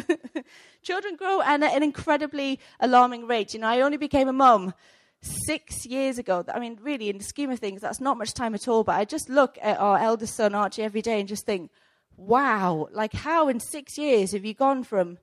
Children 0.82 1.14
grow 1.14 1.40
at 1.40 1.62
an 1.62 1.84
incredibly 1.84 2.58
alarming 2.80 3.28
rate. 3.28 3.54
You 3.54 3.60
know, 3.60 3.68
I 3.68 3.82
only 3.82 3.98
became 3.98 4.26
a 4.26 4.32
mum 4.32 4.74
six 5.22 5.86
years 5.86 6.18
ago. 6.18 6.44
I 6.52 6.58
mean, 6.58 6.76
really, 6.82 7.08
in 7.08 7.18
the 7.18 7.24
scheme 7.24 7.50
of 7.50 7.60
things, 7.60 7.82
that's 7.82 8.00
not 8.00 8.18
much 8.18 8.34
time 8.34 8.56
at 8.56 8.66
all. 8.66 8.82
But 8.82 8.96
I 8.96 9.04
just 9.04 9.28
look 9.28 9.58
at 9.62 9.78
our 9.78 9.96
eldest 9.96 10.34
son, 10.34 10.56
Archie, 10.56 10.82
every 10.82 11.02
day 11.02 11.20
and 11.20 11.28
just 11.28 11.46
think, 11.46 11.70
wow, 12.18 12.88
like 12.92 13.12
how 13.12 13.48
in 13.48 13.60
six 13.60 13.96
years 13.96 14.32
have 14.32 14.44
you 14.44 14.52
gone 14.52 14.82
from, 14.82 15.18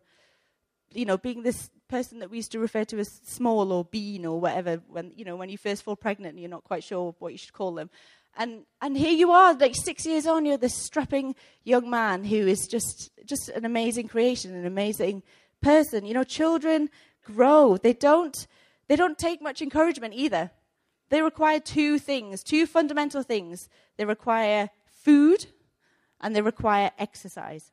you 0.92 1.06
know, 1.06 1.18
being 1.18 1.44
this 1.44 1.70
person 1.88 2.20
that 2.20 2.32
we 2.32 2.38
used 2.38 2.54
to 2.54 2.60
refer 2.60 2.84
to 2.86 2.98
as 2.98 3.20
small 3.26 3.72
or 3.72 3.84
bean 3.86 4.26
or 4.26 4.40
whatever 4.40 4.82
when, 4.88 5.12
you 5.16 5.26
know, 5.26 5.36
when 5.36 5.50
you 5.50 5.58
first 5.58 5.84
fall 5.84 5.96
pregnant 5.96 6.34
and 6.34 6.40
you're 6.40 6.50
not 6.50 6.64
quite 6.64 6.84
sure 6.84 7.14
what 7.20 7.32
you 7.32 7.38
should 7.38 7.54
call 7.54 7.74
them. 7.74 7.90
And, 8.38 8.66
and 8.82 8.98
here 8.98 9.12
you 9.12 9.32
are, 9.32 9.54
like 9.54 9.76
six 9.76 10.06
years 10.06 10.26
on, 10.26 10.46
you're 10.46 10.58
this 10.58 10.74
strapping 10.74 11.36
young 11.64 11.90
man 11.90 12.24
who 12.24 12.48
is 12.48 12.68
just, 12.68 13.12
just 13.26 13.50
an 13.50 13.66
amazing 13.66 14.08
creation, 14.08 14.56
an 14.56 14.66
amazing 14.66 15.22
person. 15.62 16.06
You 16.06 16.14
know, 16.14 16.24
children 16.24 16.90
grow. 17.24 17.78
They 17.78 17.94
don't, 17.94 18.48
they 18.88 18.96
don't 18.96 19.18
take 19.18 19.42
much 19.42 19.62
encouragement 19.62 20.14
either. 20.16 20.52
They 21.10 21.22
require 21.22 21.60
two 21.60 22.00
things, 22.00 22.44
two 22.44 22.66
fundamental 22.66 23.24
things. 23.24 23.70
They 23.98 24.06
require 24.06 24.70
food 24.86 25.46
and 26.22 26.36
they 26.36 26.42
require 26.42 26.92
exercise. 26.98 27.72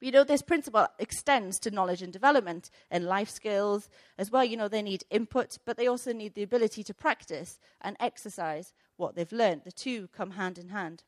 you 0.00 0.10
know, 0.10 0.24
this 0.24 0.42
principle 0.42 0.88
extends 0.98 1.60
to 1.60 1.70
knowledge 1.70 2.02
and 2.02 2.12
development 2.12 2.70
and 2.90 3.04
life 3.04 3.30
skills 3.30 3.88
as 4.18 4.32
well. 4.32 4.44
You 4.44 4.56
know, 4.56 4.66
they 4.66 4.82
need 4.82 5.04
input, 5.10 5.58
but 5.64 5.76
they 5.76 5.86
also 5.86 6.12
need 6.12 6.34
the 6.34 6.42
ability 6.42 6.82
to 6.84 6.94
practice 6.94 7.60
and 7.80 7.96
exercise 8.00 8.74
what 8.96 9.14
they've 9.14 9.30
learned. 9.30 9.62
The 9.64 9.70
two 9.70 10.08
come 10.08 10.32
hand 10.32 10.58
in 10.58 10.70
hand. 10.70 11.04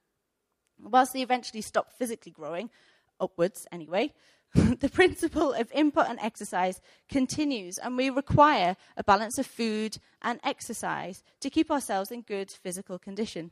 Whilst 0.79 1.13
they 1.13 1.23
eventually 1.23 1.61
stop 1.61 1.93
physically 1.93 2.31
growing, 2.31 2.71
upwards 3.21 3.67
anyway, 3.73 4.13
the 4.55 4.89
principle 4.89 5.53
of 5.53 5.73
input 5.73 6.07
and 6.09 6.21
exercise 6.21 6.81
continues, 7.09 7.79
and 7.79 7.97
we 7.97 8.11
require 8.11 8.77
a 8.97 9.03
balance 9.03 9.39
of 9.39 9.47
food 9.47 9.99
and 10.23 10.39
exercise 10.45 11.25
to 11.41 11.51
keep 11.51 11.71
ourselves 11.71 12.13
in 12.13 12.23
good 12.23 12.51
physical 12.51 12.99
condition. 12.99 13.51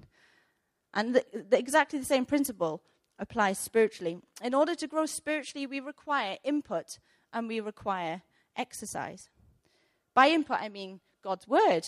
And 0.95 1.15
the, 1.15 1.25
the, 1.33 1.59
exactly 1.59 1.99
the 1.99 2.05
same 2.05 2.27
principle 2.27 2.83
applies 3.19 3.59
spiritually. 3.59 4.19
In 4.43 4.55
order 4.55 4.75
to 4.75 4.87
grow 4.87 5.07
spiritually, 5.07 5.67
we 5.67 5.81
require 5.81 6.39
input 6.45 6.99
and 7.33 7.49
we 7.49 7.61
require 7.61 8.23
exercise. 8.57 9.29
By 10.15 10.29
input, 10.29 10.59
I 10.61 10.69
mean 10.69 11.01
God's 11.23 11.49
word, 11.49 11.87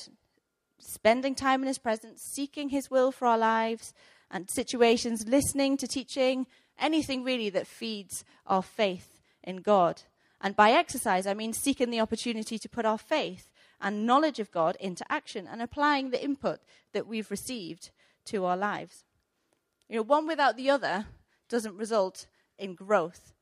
spending 0.79 1.35
time 1.35 1.63
in 1.63 1.69
His 1.69 1.79
presence, 1.79 2.23
seeking 2.23 2.71
His 2.71 2.91
will 2.91 3.13
for 3.13 3.27
our 3.27 3.39
lives 3.39 3.93
and 4.31 4.49
situations, 4.51 5.27
listening 5.29 5.77
to 5.79 5.87
teaching, 5.87 6.47
anything 6.79 7.25
really 7.25 7.51
that 7.51 7.67
feeds 7.67 8.25
our 8.47 8.63
faith 8.63 9.21
in 9.43 9.59
God. 9.59 10.03
And 10.41 10.57
by 10.57 10.73
exercise, 10.73 11.27
I 11.27 11.35
mean 11.35 11.53
seeking 11.53 11.91
the 11.91 12.01
opportunity 12.01 12.59
to 12.59 12.69
put 12.69 12.85
our 12.85 12.99
faith 12.99 13.51
and 13.81 14.07
knowledge 14.07 14.39
of 14.39 14.51
God 14.51 14.77
into 14.81 15.05
action 15.11 15.47
and 15.51 15.61
applying 15.61 16.11
the 16.11 16.23
input 16.23 16.61
that 16.93 17.07
we've 17.07 17.31
received 17.31 17.91
to 18.27 18.45
our 18.45 18.57
lives. 18.57 19.05
You 19.89 19.97
know, 19.97 20.03
one 20.03 20.27
without 20.27 20.57
the 20.57 20.71
other 20.71 21.07
doesn't 21.49 21.77
result 21.77 22.27
in 22.59 22.75
growth 22.75 23.35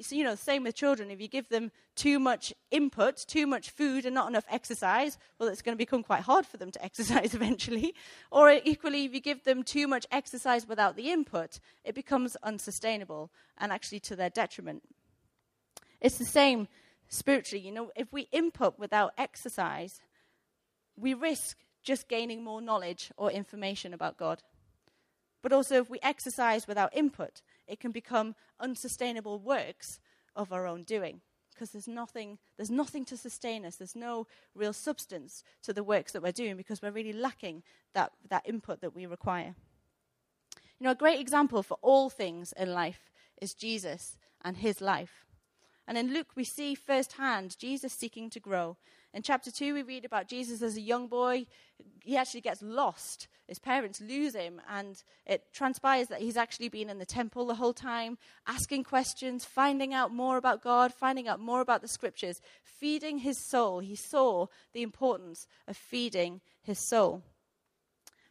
So, 0.00 0.16
you 0.16 0.24
know, 0.24 0.34
same 0.34 0.62
with 0.62 0.74
children. 0.74 1.10
If 1.10 1.20
you 1.20 1.28
give 1.28 1.48
them 1.48 1.70
too 1.94 2.18
much 2.18 2.52
input, 2.70 3.16
too 3.26 3.46
much 3.46 3.70
food, 3.70 4.06
and 4.06 4.14
not 4.14 4.28
enough 4.28 4.46
exercise, 4.48 5.18
well, 5.38 5.48
it's 5.48 5.62
going 5.62 5.74
to 5.74 5.78
become 5.78 6.02
quite 6.02 6.22
hard 6.22 6.46
for 6.46 6.56
them 6.56 6.70
to 6.70 6.84
exercise 6.88 7.34
eventually. 7.34 7.94
Or 8.30 8.50
equally, 8.64 9.04
if 9.04 9.14
you 9.14 9.20
give 9.20 9.44
them 9.44 9.62
too 9.62 9.86
much 9.86 10.06
exercise 10.10 10.66
without 10.66 10.96
the 10.96 11.10
input, 11.10 11.60
it 11.84 11.94
becomes 11.94 12.36
unsustainable 12.42 13.30
and 13.58 13.72
actually 13.72 14.00
to 14.00 14.16
their 14.16 14.30
detriment. 14.30 14.82
It's 16.00 16.18
the 16.18 16.24
same 16.24 16.68
spiritually. 17.08 17.64
You 17.64 17.72
know, 17.72 17.90
if 17.94 18.12
we 18.12 18.28
input 18.32 18.78
without 18.78 19.12
exercise, 19.18 20.00
we 20.96 21.12
risk 21.12 21.58
just 21.82 22.08
gaining 22.08 22.42
more 22.44 22.60
knowledge 22.60 23.10
or 23.16 23.30
information 23.30 23.94
about 23.94 24.16
God. 24.16 24.42
But 25.42 25.52
also, 25.52 25.80
if 25.80 25.88
we 25.88 25.98
exercise 26.02 26.68
without 26.68 26.94
input, 26.94 27.42
it 27.66 27.80
can 27.80 27.92
become 27.92 28.34
unsustainable 28.58 29.38
works 29.38 29.98
of 30.36 30.52
our 30.52 30.66
own 30.66 30.82
doing 30.82 31.22
because 31.60 31.72
there's 31.72 31.88
nothing, 31.88 32.38
there's 32.56 32.70
nothing 32.70 33.04
to 33.04 33.16
sustain 33.16 33.66
us. 33.66 33.76
There's 33.76 33.94
no 33.94 34.26
real 34.54 34.72
substance 34.72 35.44
to 35.62 35.74
the 35.74 35.84
works 35.84 36.12
that 36.12 36.22
we're 36.22 36.32
doing 36.32 36.56
because 36.56 36.80
we're 36.80 36.90
really 36.90 37.12
lacking 37.12 37.62
that, 37.92 38.12
that 38.30 38.48
input 38.48 38.80
that 38.80 38.94
we 38.94 39.04
require. 39.04 39.54
You 40.78 40.84
know, 40.84 40.92
a 40.92 40.94
great 40.94 41.20
example 41.20 41.62
for 41.62 41.76
all 41.82 42.08
things 42.08 42.54
in 42.56 42.72
life 42.72 43.10
is 43.42 43.52
Jesus 43.52 44.16
and 44.42 44.56
his 44.56 44.80
life. 44.80 45.26
And 45.86 45.98
in 45.98 46.14
Luke, 46.14 46.28
we 46.34 46.44
see 46.44 46.74
firsthand 46.74 47.58
Jesus 47.58 47.92
seeking 47.92 48.30
to 48.30 48.40
grow 48.40 48.78
in 49.12 49.22
chapter 49.22 49.50
2, 49.50 49.74
we 49.74 49.82
read 49.82 50.04
about 50.04 50.28
Jesus 50.28 50.62
as 50.62 50.76
a 50.76 50.80
young 50.80 51.08
boy. 51.08 51.46
He 52.04 52.16
actually 52.16 52.42
gets 52.42 52.62
lost. 52.62 53.26
His 53.48 53.58
parents 53.58 54.00
lose 54.00 54.36
him, 54.36 54.60
and 54.68 55.02
it 55.26 55.52
transpires 55.52 56.06
that 56.08 56.20
he's 56.20 56.36
actually 56.36 56.68
been 56.68 56.88
in 56.88 56.98
the 56.98 57.04
temple 57.04 57.46
the 57.46 57.56
whole 57.56 57.72
time, 57.72 58.18
asking 58.46 58.84
questions, 58.84 59.44
finding 59.44 59.92
out 59.92 60.14
more 60.14 60.36
about 60.36 60.62
God, 60.62 60.94
finding 60.94 61.26
out 61.26 61.40
more 61.40 61.60
about 61.60 61.82
the 61.82 61.88
scriptures, 61.88 62.40
feeding 62.62 63.18
his 63.18 63.44
soul. 63.50 63.80
He 63.80 63.96
saw 63.96 64.46
the 64.72 64.82
importance 64.82 65.48
of 65.66 65.76
feeding 65.76 66.40
his 66.62 66.78
soul. 66.78 67.24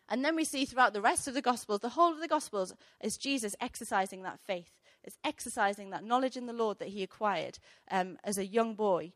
And 0.08 0.24
then 0.24 0.38
we 0.38 0.46
see 0.46 0.64
throughout 0.64 0.94
the 0.94 1.02
rest 1.02 1.28
of 1.28 1.34
the 1.34 1.42
Gospels, 1.42 1.82
the 1.82 1.90
whole 1.90 2.14
of 2.14 2.22
the 2.22 2.28
Gospels, 2.28 2.74
is 3.02 3.18
Jesus 3.18 3.54
exercising 3.60 4.24
that 4.24 4.40
faith, 4.40 4.80
is 5.04 5.18
exercising 5.26 5.90
that 5.90 6.06
knowledge 6.06 6.38
in 6.38 6.46
the 6.46 6.54
Lord 6.54 6.80
that 6.80 6.88
he 6.88 7.04
acquired 7.04 7.60
um, 7.92 8.18
as 8.24 8.38
a 8.38 8.46
young 8.46 8.76
boy 8.76 9.12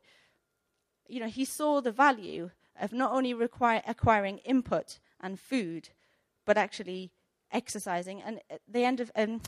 you 1.08 1.20
know, 1.20 1.28
he 1.28 1.44
saw 1.44 1.80
the 1.80 1.92
value 1.92 2.50
of 2.80 2.92
not 2.92 3.12
only 3.12 3.34
require, 3.34 3.82
acquiring 3.86 4.38
input 4.38 4.98
and 5.20 5.38
food, 5.38 5.90
but 6.44 6.56
actually 6.56 7.12
exercising. 7.52 8.22
And 8.22 8.40
at 8.50 8.60
the 8.68 8.84
end 8.84 9.00
of 9.00 9.10
um, 9.16 9.40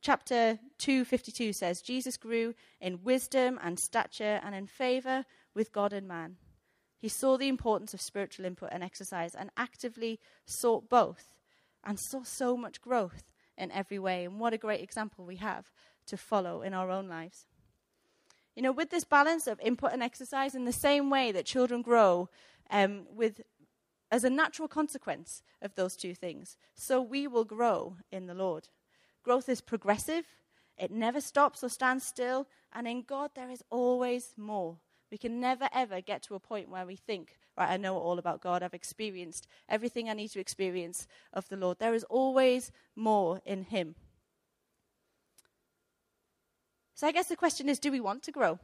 chapter 0.00 0.58
252 0.78 1.52
says, 1.52 1.80
Jesus 1.80 2.16
grew 2.16 2.54
in 2.80 3.02
wisdom 3.02 3.58
and 3.62 3.78
stature 3.78 4.40
and 4.44 4.54
in 4.54 4.66
favor 4.66 5.24
with 5.54 5.72
God 5.72 5.92
and 5.92 6.06
man. 6.06 6.36
He 6.98 7.08
saw 7.08 7.36
the 7.36 7.48
importance 7.48 7.94
of 7.94 8.00
spiritual 8.00 8.46
input 8.46 8.70
and 8.72 8.82
exercise 8.82 9.34
and 9.34 9.50
actively 9.56 10.18
sought 10.44 10.88
both 10.88 11.34
and 11.84 11.98
saw 11.98 12.22
so 12.24 12.56
much 12.56 12.80
growth 12.80 13.24
in 13.56 13.70
every 13.70 13.98
way. 13.98 14.24
And 14.24 14.40
what 14.40 14.52
a 14.52 14.58
great 14.58 14.82
example 14.82 15.24
we 15.24 15.36
have 15.36 15.70
to 16.06 16.16
follow 16.16 16.62
in 16.62 16.74
our 16.74 16.90
own 16.90 17.08
lives. 17.08 17.46
You 18.56 18.62
know, 18.62 18.72
with 18.72 18.88
this 18.88 19.04
balance 19.04 19.46
of 19.46 19.60
input 19.60 19.92
and 19.92 20.02
exercise, 20.02 20.54
in 20.54 20.64
the 20.64 20.72
same 20.72 21.10
way 21.10 21.30
that 21.30 21.44
children 21.44 21.82
grow 21.82 22.30
um, 22.70 23.02
with, 23.14 23.42
as 24.10 24.24
a 24.24 24.30
natural 24.30 24.66
consequence 24.66 25.42
of 25.60 25.74
those 25.74 25.94
two 25.94 26.14
things, 26.14 26.56
so 26.74 27.00
we 27.02 27.26
will 27.26 27.44
grow 27.44 27.98
in 28.10 28.26
the 28.26 28.34
Lord. 28.34 28.68
Growth 29.22 29.50
is 29.50 29.60
progressive, 29.60 30.24
it 30.78 30.90
never 30.90 31.20
stops 31.20 31.62
or 31.62 31.68
stands 31.68 32.06
still, 32.06 32.48
and 32.72 32.88
in 32.88 33.02
God 33.02 33.32
there 33.34 33.50
is 33.50 33.62
always 33.68 34.32
more. 34.38 34.78
We 35.10 35.18
can 35.18 35.38
never 35.38 35.68
ever 35.74 36.00
get 36.00 36.22
to 36.24 36.34
a 36.34 36.40
point 36.40 36.70
where 36.70 36.86
we 36.86 36.96
think, 36.96 37.36
right, 37.58 37.70
I 37.70 37.76
know 37.76 37.98
all 37.98 38.18
about 38.18 38.40
God, 38.40 38.62
I've 38.62 38.74
experienced 38.74 39.46
everything 39.68 40.08
I 40.08 40.14
need 40.14 40.28
to 40.28 40.40
experience 40.40 41.06
of 41.32 41.48
the 41.50 41.56
Lord. 41.56 41.78
There 41.78 41.94
is 41.94 42.04
always 42.04 42.72
more 42.94 43.42
in 43.44 43.64
Him. 43.64 43.96
So 46.96 47.06
I 47.06 47.12
guess 47.12 47.26
the 47.28 47.36
question 47.36 47.68
is 47.68 47.78
do 47.78 47.92
we 47.92 48.00
want 48.00 48.22
to 48.24 48.32
grow? 48.32 48.58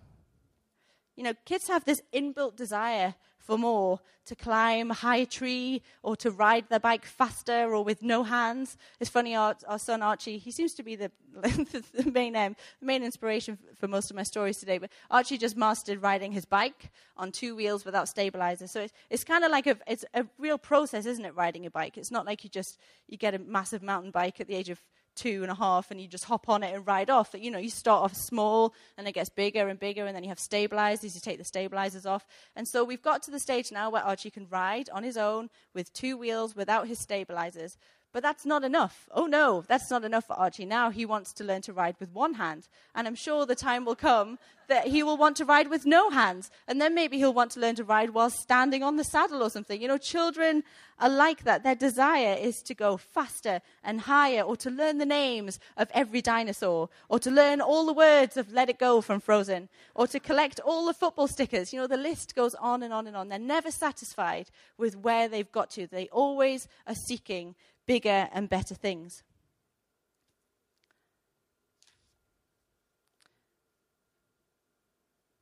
You 1.16 1.22
know, 1.22 1.34
kids 1.44 1.68
have 1.68 1.84
this 1.84 2.02
inbuilt 2.14 2.56
desire 2.56 3.14
for 3.38 3.58
more 3.58 4.00
to 4.24 4.34
climb 4.34 4.90
a 4.90 4.94
high 4.94 5.24
tree 5.24 5.82
or 6.02 6.16
to 6.16 6.30
ride 6.30 6.66
their 6.70 6.80
bike 6.80 7.04
faster 7.04 7.74
or 7.74 7.84
with 7.84 8.02
no 8.02 8.22
hands. 8.22 8.78
It's 9.00 9.10
funny, 9.10 9.36
our, 9.36 9.54
our 9.68 9.78
son 9.78 10.00
Archie, 10.00 10.38
he 10.38 10.50
seems 10.50 10.72
to 10.74 10.82
be 10.82 10.96
the, 10.96 11.10
the 11.42 12.10
main, 12.10 12.34
um, 12.34 12.56
main 12.80 13.02
inspiration 13.02 13.58
for 13.76 13.86
most 13.86 14.10
of 14.10 14.16
my 14.16 14.22
stories 14.22 14.58
today. 14.58 14.78
But 14.78 14.90
Archie 15.10 15.36
just 15.36 15.56
mastered 15.56 16.00
riding 16.00 16.32
his 16.32 16.46
bike 16.46 16.90
on 17.18 17.32
two 17.32 17.54
wheels 17.54 17.84
without 17.84 18.08
stabilizers. 18.08 18.70
So 18.70 18.80
it's, 18.80 18.94
it's 19.10 19.24
kind 19.24 19.44
of 19.44 19.50
like 19.50 19.66
a, 19.66 19.76
it's 19.86 20.06
a 20.14 20.24
real 20.38 20.56
process, 20.56 21.04
isn't 21.04 21.24
it, 21.24 21.34
riding 21.34 21.66
a 21.66 21.70
bike? 21.70 21.98
It's 21.98 22.12
not 22.12 22.24
like 22.24 22.44
you 22.44 22.48
just 22.48 22.78
you 23.08 23.18
get 23.18 23.34
a 23.34 23.38
massive 23.38 23.82
mountain 23.82 24.12
bike 24.12 24.40
at 24.40 24.46
the 24.46 24.54
age 24.54 24.70
of 24.70 24.80
two 25.14 25.42
and 25.42 25.50
a 25.50 25.54
half 25.54 25.90
and 25.90 26.00
you 26.00 26.08
just 26.08 26.24
hop 26.24 26.48
on 26.48 26.62
it 26.62 26.74
and 26.74 26.86
ride 26.86 27.10
off. 27.10 27.34
You 27.38 27.50
know, 27.50 27.58
you 27.58 27.70
start 27.70 28.02
off 28.04 28.14
small 28.14 28.74
and 28.96 29.06
it 29.06 29.12
gets 29.12 29.28
bigger 29.28 29.68
and 29.68 29.78
bigger 29.78 30.06
and 30.06 30.16
then 30.16 30.22
you 30.22 30.28
have 30.28 30.38
stabilizers, 30.38 31.14
you 31.14 31.20
take 31.20 31.38
the 31.38 31.44
stabilizers 31.44 32.06
off. 32.06 32.26
And 32.56 32.66
so 32.66 32.84
we've 32.84 33.02
got 33.02 33.22
to 33.24 33.30
the 33.30 33.40
stage 33.40 33.72
now 33.72 33.90
where 33.90 34.02
Archie 34.02 34.30
can 34.30 34.46
ride 34.48 34.88
on 34.90 35.02
his 35.02 35.16
own 35.16 35.50
with 35.74 35.92
two 35.92 36.16
wheels 36.16 36.56
without 36.56 36.88
his 36.88 36.98
stabilizers. 36.98 37.76
But 38.12 38.22
that's 38.22 38.44
not 38.44 38.62
enough. 38.62 39.08
Oh 39.12 39.26
no, 39.26 39.64
that's 39.66 39.90
not 39.90 40.04
enough 40.04 40.26
for 40.26 40.34
Archie. 40.34 40.66
Now 40.66 40.90
he 40.90 41.06
wants 41.06 41.32
to 41.34 41.44
learn 41.44 41.62
to 41.62 41.72
ride 41.72 41.96
with 41.98 42.12
one 42.12 42.34
hand. 42.34 42.68
And 42.94 43.06
I'm 43.06 43.14
sure 43.14 43.46
the 43.46 43.54
time 43.54 43.86
will 43.86 43.96
come 43.96 44.38
that 44.68 44.86
he 44.86 45.02
will 45.02 45.16
want 45.16 45.36
to 45.36 45.44
ride 45.44 45.68
with 45.68 45.84
no 45.86 46.10
hands. 46.10 46.50
And 46.68 46.80
then 46.80 46.94
maybe 46.94 47.18
he'll 47.18 47.34
want 47.34 47.50
to 47.52 47.60
learn 47.60 47.74
to 47.76 47.84
ride 47.84 48.10
while 48.10 48.30
standing 48.30 48.82
on 48.82 48.96
the 48.96 49.04
saddle 49.04 49.42
or 49.42 49.50
something. 49.50 49.80
You 49.80 49.88
know, 49.88 49.98
children 49.98 50.62
are 50.98 51.08
like 51.08 51.44
that. 51.44 51.62
Their 51.62 51.74
desire 51.74 52.36
is 52.40 52.62
to 52.62 52.74
go 52.74 52.96
faster 52.96 53.60
and 53.82 54.00
higher 54.02 54.42
or 54.42 54.56
to 54.58 54.70
learn 54.70 54.98
the 54.98 55.06
names 55.06 55.58
of 55.76 55.90
every 55.92 56.22
dinosaur 56.22 56.88
or 57.08 57.18
to 57.18 57.30
learn 57.30 57.60
all 57.60 57.86
the 57.86 57.92
words 57.92 58.36
of 58.36 58.52
Let 58.52 58.70
It 58.70 58.78
Go 58.78 59.00
from 59.00 59.20
Frozen 59.20 59.68
or 59.94 60.06
to 60.06 60.20
collect 60.20 60.60
all 60.60 60.86
the 60.86 60.94
football 60.94 61.28
stickers. 61.28 61.72
You 61.72 61.80
know, 61.80 61.86
the 61.86 61.96
list 61.96 62.34
goes 62.34 62.54
on 62.54 62.82
and 62.82 62.92
on 62.92 63.06
and 63.06 63.16
on. 63.16 63.28
They're 63.28 63.38
never 63.38 63.70
satisfied 63.70 64.50
with 64.78 64.96
where 64.96 65.28
they've 65.28 65.50
got 65.50 65.70
to. 65.72 65.86
They 65.86 66.08
always 66.08 66.68
are 66.86 66.94
seeking 66.94 67.54
bigger 67.92 68.30
and 68.32 68.48
better 68.48 68.74
things. 68.74 69.22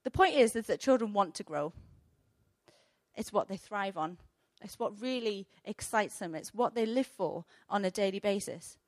The 0.03 0.11
point 0.11 0.35
is, 0.35 0.57
is 0.57 0.67
that 0.67 0.81
children 0.81 1.13
want 1.13 1.37
to 1.37 1.45
grow. 1.45 1.73
It's 3.15 3.33
what 3.33 3.47
they 3.47 3.57
thrive 3.57 3.97
on. 3.97 4.17
It's 4.63 4.81
what 4.81 5.01
really 5.01 5.47
excites 5.65 6.19
them. 6.19 6.35
It's 6.35 6.53
what 6.53 6.75
they 6.75 6.87
live 6.87 7.07
for 7.07 7.45
on 7.69 7.85
a 7.85 7.91
daily 7.93 8.19
basis. 8.19 8.79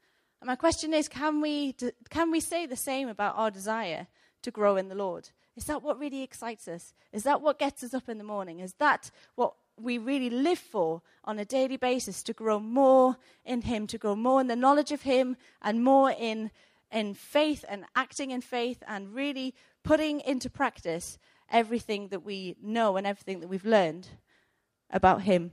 And 0.41 0.49
my 0.49 0.57
question 0.57 0.93
is 0.93 1.09
can 1.09 1.41
we, 1.41 1.77
can 2.11 2.33
we 2.33 2.41
say 2.41 2.67
the 2.67 2.75
same 2.75 3.07
about 3.07 3.37
our 3.37 3.53
desire 3.53 4.09
to 4.43 4.51
grow 4.51 4.75
in 4.75 4.89
the 4.89 4.97
Lord? 4.97 5.29
Is 5.57 5.67
that 5.67 5.85
what 5.85 6.01
really 6.01 6.23
excites 6.23 6.67
us? 6.67 6.95
Is 7.13 7.23
that 7.23 7.41
what 7.41 7.61
gets 7.61 7.85
us 7.85 7.95
up 7.95 8.09
in 8.09 8.19
the 8.19 8.25
morning? 8.25 8.59
Is 8.59 8.75
that 8.81 9.13
what 9.37 9.55
we 9.83 9.99
really 9.99 10.31
live 10.31 10.59
for 10.59 11.03
on 11.25 11.39
a 11.39 11.45
daily 11.45 11.77
basis 11.77 12.23
to 12.25 12.33
grow 12.33 12.59
more 12.59 13.17
in 13.45 13.63
Him, 13.63 13.87
to 13.89 13.99
grow 13.99 14.17
more 14.17 14.41
in 14.41 14.47
the 14.47 14.57
knowledge 14.57 14.93
of 14.93 15.03
Him, 15.03 15.37
and 15.61 15.85
more 15.85 16.11
in, 16.11 16.51
in 16.91 17.15
faith 17.15 17.65
and 17.69 17.85
acting 17.95 18.31
in 18.31 18.41
faith 18.41 18.83
and 18.87 19.15
really 19.15 19.55
putting 19.83 20.21
into 20.21 20.49
practice 20.49 21.19
everything 21.51 22.09
that 22.09 22.25
we 22.25 22.57
know 22.63 22.97
and 22.97 23.07
everything 23.07 23.41
that 23.41 23.49
we've 23.49 23.65
learned 23.65 24.09
about 24.91 25.23
Him. 25.23 25.53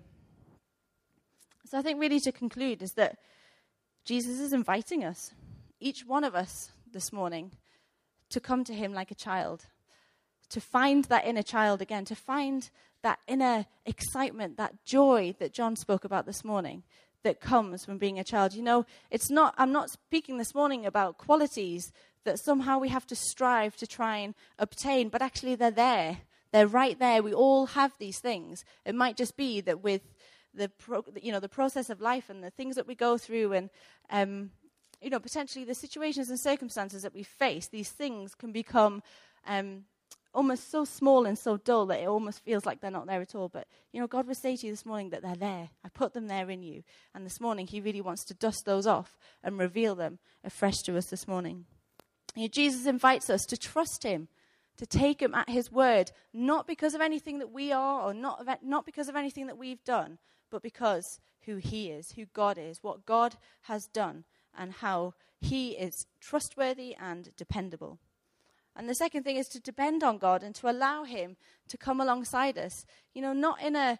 So 1.65 1.77
I 1.77 1.81
think, 1.81 1.99
really, 1.99 2.19
to 2.21 2.31
conclude, 2.31 2.81
is 2.81 2.93
that 2.93 3.17
Jesus 4.05 4.39
is 4.39 4.53
inviting 4.53 5.03
us, 5.03 5.33
each 5.79 6.05
one 6.05 6.23
of 6.23 6.33
us 6.33 6.71
this 6.91 7.13
morning, 7.13 7.51
to 8.29 8.39
come 8.39 8.63
to 8.63 8.73
Him 8.73 8.93
like 8.93 9.11
a 9.11 9.15
child, 9.15 9.65
to 10.49 10.59
find 10.59 11.05
that 11.05 11.25
inner 11.25 11.43
child 11.43 11.81
again, 11.81 12.05
to 12.05 12.15
find 12.15 12.69
that 13.03 13.19
inner 13.27 13.65
excitement, 13.85 14.57
that 14.57 14.83
joy 14.85 15.35
that 15.39 15.53
John 15.53 15.75
spoke 15.75 16.03
about 16.03 16.25
this 16.25 16.43
morning 16.43 16.83
that 17.23 17.41
comes 17.41 17.85
from 17.85 17.97
being 17.97 18.19
a 18.19 18.23
child. 18.23 18.53
You 18.53 18.63
know, 18.63 18.85
it's 19.11 19.29
not, 19.29 19.53
I'm 19.57 19.71
not 19.71 19.89
speaking 19.89 20.37
this 20.37 20.55
morning 20.55 20.85
about 20.85 21.17
qualities 21.17 21.91
that 22.25 22.39
somehow 22.39 22.79
we 22.79 22.89
have 22.89 23.07
to 23.07 23.15
strive 23.15 23.75
to 23.77 23.87
try 23.87 24.17
and 24.17 24.35
obtain, 24.57 25.09
but 25.09 25.21
actually 25.21 25.55
they're 25.55 25.71
there. 25.71 26.19
They're 26.51 26.67
right 26.67 26.97
there. 26.97 27.21
We 27.21 27.33
all 27.33 27.67
have 27.67 27.93
these 27.99 28.19
things. 28.19 28.63
It 28.85 28.95
might 28.95 29.17
just 29.17 29.37
be 29.37 29.61
that 29.61 29.83
with 29.83 30.01
the, 30.53 30.69
pro, 30.69 31.03
you 31.21 31.31
know, 31.31 31.39
the 31.39 31.49
process 31.49 31.89
of 31.89 32.01
life 32.01 32.29
and 32.29 32.43
the 32.43 32.49
things 32.49 32.75
that 32.75 32.87
we 32.87 32.95
go 32.95 33.17
through 33.17 33.53
and, 33.53 33.69
um, 34.09 34.51
you 35.01 35.09
know, 35.09 35.19
potentially 35.19 35.63
the 35.63 35.75
situations 35.75 36.29
and 36.29 36.39
circumstances 36.39 37.03
that 37.03 37.13
we 37.13 37.23
face, 37.23 37.67
these 37.67 37.89
things 37.89 38.33
can 38.35 38.51
become 38.51 39.01
um, 39.47 39.83
almost 40.33 40.69
so 40.69 40.85
small 40.85 41.25
and 41.25 41.37
so 41.37 41.57
dull 41.57 41.85
that 41.87 42.01
it 42.01 42.07
almost 42.07 42.43
feels 42.43 42.65
like 42.65 42.81
they're 42.81 42.91
not 42.91 43.07
there 43.07 43.21
at 43.21 43.35
all. 43.35 43.49
But, 43.49 43.67
you 43.91 43.99
know, 43.99 44.07
God 44.07 44.27
would 44.27 44.37
say 44.37 44.55
to 44.55 44.65
you 44.67 44.73
this 44.73 44.85
morning 44.85 45.09
that 45.09 45.21
they're 45.21 45.35
there. 45.35 45.69
I 45.83 45.89
put 45.89 46.13
them 46.13 46.27
there 46.27 46.49
in 46.49 46.63
you. 46.63 46.83
And 47.13 47.25
this 47.25 47.41
morning, 47.41 47.67
He 47.67 47.81
really 47.81 48.01
wants 48.01 48.23
to 48.25 48.33
dust 48.33 48.65
those 48.65 48.87
off 48.87 49.17
and 49.43 49.57
reveal 49.57 49.95
them 49.95 50.19
afresh 50.43 50.81
to 50.83 50.97
us 50.97 51.07
this 51.07 51.27
morning. 51.27 51.65
You 52.35 52.43
know, 52.43 52.47
Jesus 52.47 52.85
invites 52.85 53.29
us 53.29 53.45
to 53.47 53.57
trust 53.57 54.03
Him, 54.03 54.27
to 54.77 54.85
take 54.85 55.21
Him 55.21 55.33
at 55.33 55.49
His 55.49 55.71
word, 55.71 56.11
not 56.33 56.67
because 56.67 56.93
of 56.93 57.01
anything 57.01 57.39
that 57.39 57.51
we 57.51 57.71
are 57.71 58.01
or 58.01 58.13
not, 58.13 58.45
not 58.63 58.85
because 58.85 59.09
of 59.09 59.15
anything 59.15 59.47
that 59.47 59.57
we've 59.57 59.83
done, 59.83 60.19
but 60.51 60.61
because 60.61 61.19
who 61.45 61.57
He 61.57 61.89
is, 61.89 62.11
who 62.11 62.25
God 62.33 62.57
is, 62.57 62.83
what 62.83 63.05
God 63.05 63.35
has 63.63 63.87
done, 63.87 64.25
and 64.57 64.73
how 64.73 65.15
He 65.41 65.71
is 65.71 66.05
trustworthy 66.21 66.95
and 66.99 67.35
dependable. 67.35 67.99
And 68.79 68.87
the 68.87 68.95
second 68.95 69.23
thing 69.23 69.35
is 69.35 69.49
to 69.49 69.59
depend 69.59 70.03
on 70.03 70.17
God 70.17 70.41
and 70.41 70.55
to 70.55 70.71
allow 70.71 71.03
Him 71.03 71.35
to 71.67 71.77
come 71.77 71.99
alongside 71.99 72.57
us. 72.57 72.85
You 73.13 73.21
know, 73.21 73.33
not 73.33 73.61
in 73.61 73.75
a, 73.75 73.99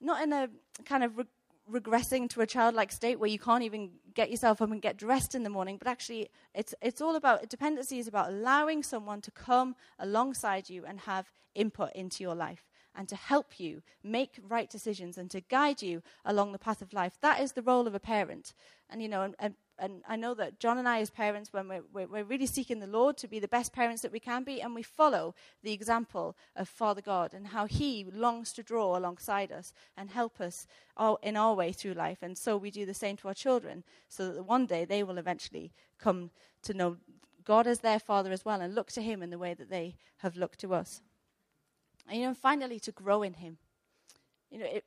not 0.00 0.20
in 0.20 0.32
a 0.32 0.48
kind 0.84 1.04
of 1.04 1.16
re- 1.16 1.24
regressing 1.70 2.28
to 2.30 2.40
a 2.40 2.46
childlike 2.46 2.90
state 2.90 3.20
where 3.20 3.30
you 3.30 3.38
can't 3.38 3.62
even 3.62 3.92
get 4.12 4.28
yourself 4.28 4.60
up 4.60 4.72
and 4.72 4.82
get 4.82 4.96
dressed 4.96 5.36
in 5.36 5.44
the 5.44 5.48
morning, 5.48 5.76
but 5.78 5.86
actually, 5.86 6.28
it's, 6.56 6.74
it's 6.82 7.00
all 7.00 7.14
about 7.14 7.48
dependency 7.48 8.00
is 8.00 8.08
about 8.08 8.30
allowing 8.30 8.82
someone 8.82 9.20
to 9.20 9.30
come 9.30 9.76
alongside 10.00 10.68
you 10.68 10.84
and 10.84 10.98
have 10.98 11.30
input 11.54 11.92
into 11.94 12.24
your 12.24 12.34
life 12.34 12.68
and 12.96 13.08
to 13.08 13.14
help 13.14 13.60
you 13.60 13.80
make 14.02 14.40
right 14.48 14.68
decisions 14.68 15.18
and 15.18 15.30
to 15.30 15.40
guide 15.40 15.82
you 15.82 16.02
along 16.24 16.50
the 16.50 16.58
path 16.58 16.82
of 16.82 16.92
life. 16.92 17.12
That 17.20 17.40
is 17.40 17.52
the 17.52 17.62
role 17.62 17.86
of 17.86 17.94
a 17.94 18.00
parent. 18.00 18.54
And, 18.88 19.00
you 19.00 19.08
know, 19.08 19.22
and, 19.22 19.36
and 19.38 19.54
and 19.80 20.02
I 20.06 20.16
know 20.16 20.34
that 20.34 20.60
John 20.60 20.78
and 20.78 20.88
I, 20.88 21.00
as 21.00 21.10
parents, 21.10 21.52
when 21.52 21.66
we're, 21.68 22.06
we're, 22.06 22.24
really 22.24 22.46
seeking 22.46 22.80
the 22.80 22.86
Lord 22.86 23.16
to 23.16 23.26
be 23.28 23.38
the 23.38 23.48
best 23.48 23.72
parents 23.72 24.02
that 24.02 24.12
we 24.12 24.20
can 24.20 24.44
be, 24.44 24.60
and 24.60 24.74
we 24.74 24.82
follow 24.82 25.34
the 25.62 25.72
example 25.72 26.36
of 26.54 26.68
Father 26.68 27.00
God 27.00 27.32
and 27.32 27.48
how 27.48 27.64
He 27.64 28.06
longs 28.12 28.52
to 28.52 28.62
draw 28.62 28.96
alongside 28.96 29.50
us 29.50 29.72
and 29.96 30.10
help 30.10 30.40
us 30.40 30.66
all, 30.96 31.18
in 31.22 31.36
our 31.36 31.54
way 31.54 31.72
through 31.72 31.94
life. 31.94 32.18
And 32.22 32.36
so 32.36 32.56
we 32.56 32.70
do 32.70 32.84
the 32.84 32.94
same 32.94 33.16
to 33.18 33.28
our 33.28 33.34
children, 33.34 33.82
so 34.08 34.32
that 34.32 34.42
one 34.42 34.66
day 34.66 34.84
they 34.84 35.02
will 35.02 35.18
eventually 35.18 35.72
come 35.98 36.30
to 36.62 36.74
know 36.74 36.98
God 37.44 37.66
as 37.66 37.80
their 37.80 37.98
Father 37.98 38.32
as 38.32 38.44
well 38.44 38.60
and 38.60 38.74
look 38.74 38.92
to 38.92 39.02
Him 39.02 39.22
in 39.22 39.30
the 39.30 39.38
way 39.38 39.54
that 39.54 39.70
they 39.70 39.96
have 40.18 40.36
looked 40.36 40.60
to 40.60 40.74
us. 40.74 41.00
And, 42.06 42.20
you 42.20 42.26
know, 42.26 42.34
finally, 42.34 42.78
to 42.80 42.92
grow 42.92 43.22
in 43.22 43.34
Him. 43.34 43.56
You 44.50 44.58
know, 44.58 44.66
it, 44.66 44.84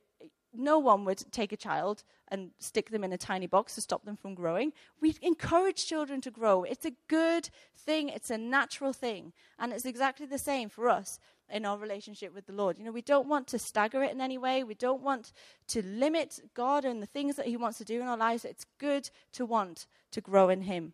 no 0.54 0.78
one 0.78 1.04
would 1.04 1.24
take 1.32 1.52
a 1.52 1.56
child 1.56 2.04
and 2.28 2.50
stick 2.58 2.90
them 2.90 3.04
in 3.04 3.12
a 3.12 3.18
tiny 3.18 3.46
box 3.46 3.74
to 3.74 3.80
stop 3.80 4.04
them 4.04 4.16
from 4.16 4.34
growing. 4.34 4.72
We 5.00 5.16
encourage 5.22 5.86
children 5.86 6.20
to 6.22 6.30
grow. 6.30 6.64
It's 6.64 6.84
a 6.84 6.92
good 7.08 7.50
thing, 7.76 8.08
it's 8.08 8.30
a 8.30 8.38
natural 8.38 8.92
thing. 8.92 9.32
And 9.58 9.72
it's 9.72 9.84
exactly 9.84 10.26
the 10.26 10.38
same 10.38 10.68
for 10.68 10.88
us 10.88 11.18
in 11.50 11.64
our 11.64 11.78
relationship 11.78 12.34
with 12.34 12.46
the 12.46 12.52
Lord. 12.52 12.78
You 12.78 12.84
know, 12.84 12.92
we 12.92 13.02
don't 13.02 13.28
want 13.28 13.46
to 13.48 13.58
stagger 13.58 14.02
it 14.02 14.12
in 14.12 14.20
any 14.20 14.38
way, 14.38 14.64
we 14.64 14.74
don't 14.74 15.02
want 15.02 15.32
to 15.68 15.84
limit 15.84 16.40
God 16.54 16.84
and 16.84 17.02
the 17.02 17.06
things 17.06 17.36
that 17.36 17.46
He 17.46 17.56
wants 17.56 17.78
to 17.78 17.84
do 17.84 18.00
in 18.00 18.06
our 18.06 18.16
lives. 18.16 18.44
It's 18.44 18.66
good 18.78 19.10
to 19.32 19.44
want 19.44 19.86
to 20.12 20.20
grow 20.20 20.48
in 20.48 20.62
Him. 20.62 20.92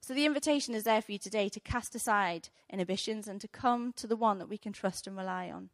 So 0.00 0.14
the 0.14 0.24
invitation 0.24 0.74
is 0.74 0.84
there 0.84 1.02
for 1.02 1.12
you 1.12 1.18
today 1.18 1.48
to 1.50 1.60
cast 1.60 1.94
aside 1.94 2.48
inhibitions 2.70 3.28
and 3.28 3.40
to 3.40 3.48
come 3.48 3.92
to 3.96 4.06
the 4.06 4.16
one 4.16 4.38
that 4.38 4.48
we 4.48 4.56
can 4.56 4.72
trust 4.72 5.06
and 5.06 5.16
rely 5.16 5.50
on. 5.50 5.70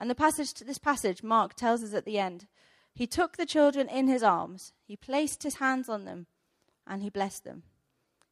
And 0.00 0.08
the 0.08 0.14
passage, 0.14 0.54
this 0.54 0.78
passage, 0.78 1.22
Mark 1.22 1.52
tells 1.54 1.84
us 1.84 1.92
at 1.92 2.06
the 2.06 2.18
end, 2.18 2.46
he 2.94 3.06
took 3.06 3.36
the 3.36 3.44
children 3.44 3.86
in 3.86 4.08
his 4.08 4.22
arms, 4.22 4.72
he 4.82 4.96
placed 4.96 5.42
his 5.42 5.56
hands 5.56 5.90
on 5.90 6.06
them, 6.06 6.26
and 6.86 7.02
he 7.02 7.10
blessed 7.10 7.44
them. 7.44 7.64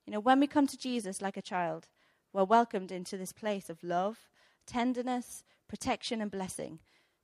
You 0.06 0.14
know, 0.14 0.20
when 0.20 0.40
we 0.40 0.46
come 0.46 0.66
to 0.66 0.78
Jesus 0.78 1.20
like 1.20 1.36
a 1.36 1.42
child, 1.42 1.86
we're 2.32 2.44
welcomed 2.44 2.90
into 2.90 3.18
this 3.18 3.32
place 3.32 3.68
of 3.68 3.84
love, 3.84 4.30
tenderness, 4.66 5.44
protection, 5.68 6.22
and 6.22 6.30
blessing. 6.30 6.78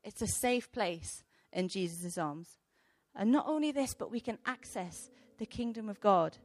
It's 0.05 0.21
a 0.21 0.27
safe 0.27 0.71
place 0.71 1.25
in 1.51 1.69
Jesus' 1.69 2.19
arms. 2.19 2.59
And 3.17 3.33
not 3.33 3.47
only 3.49 3.73
this, 3.73 3.95
but 3.95 4.11
we 4.11 4.21
can 4.21 4.39
access 4.45 5.09
the 5.39 5.47
kingdom 5.47 5.89
of 5.89 6.01
God 6.01 6.37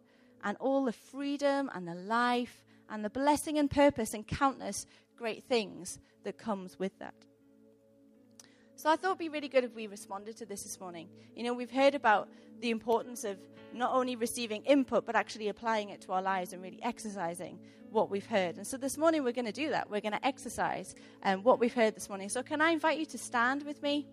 and 0.42 0.56
all 0.62 0.86
the 0.86 0.94
freedom 0.94 1.70
and 1.74 1.86
the 1.86 1.96
life 1.96 2.64
and 2.90 3.04
the 3.04 3.10
blessing 3.10 3.58
and 3.58 3.70
purpose 3.70 4.14
and 4.14 4.26
countless 4.26 4.86
great 5.18 5.44
things 5.44 6.00
that 6.24 6.38
comes 6.38 6.80
with 6.80 6.98
that. 7.00 7.26
So 8.80 8.90
I 8.90 8.96
thought 8.96 9.08
it'd 9.08 9.18
be 9.18 9.28
really 9.28 9.50
good 9.50 9.66
if 9.66 9.76
we 9.76 9.88
responded 9.88 10.38
to 10.38 10.46
this 10.46 10.64
this 10.64 10.80
morning. 10.80 11.10
You 11.36 11.44
know, 11.44 11.54
we've 11.54 11.70
heard 11.70 11.96
about 11.96 12.30
the 12.62 12.70
importance 12.70 13.26
of 13.26 13.38
not 13.74 13.92
only 13.92 14.16
receiving 14.16 14.64
input, 14.64 15.06
but 15.06 15.18
actually 15.18 15.50
applying 15.50 15.90
it 15.90 16.00
to 16.04 16.14
our 16.14 16.22
lives 16.22 16.54
and 16.54 16.64
really 16.64 16.82
exercising 16.82 17.60
what 17.92 18.10
we've 18.10 18.26
heard. 18.26 18.56
And 18.56 18.66
so 18.66 18.78
this 18.78 18.98
morning 18.98 19.26
we're 19.26 19.34
going 19.34 19.44
to 19.48 19.52
do 19.52 19.70
that. 19.72 19.90
We're 19.90 20.00
going 20.00 20.14
to 20.14 20.26
exercise 20.26 20.96
um, 21.24 21.44
what 21.44 21.60
we've 21.60 21.74
heard 21.74 21.94
this 21.94 22.08
morning. 22.08 22.30
So 22.30 22.42
can 22.42 22.62
I 22.62 22.70
invite 22.70 22.98
you 22.98 23.06
to 23.08 23.18
stand 23.18 23.64
with 23.64 23.84
me? 23.84 24.08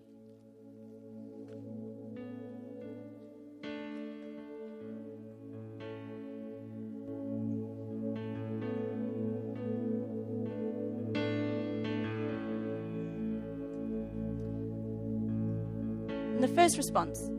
First 16.57 16.79
response 16.79 17.31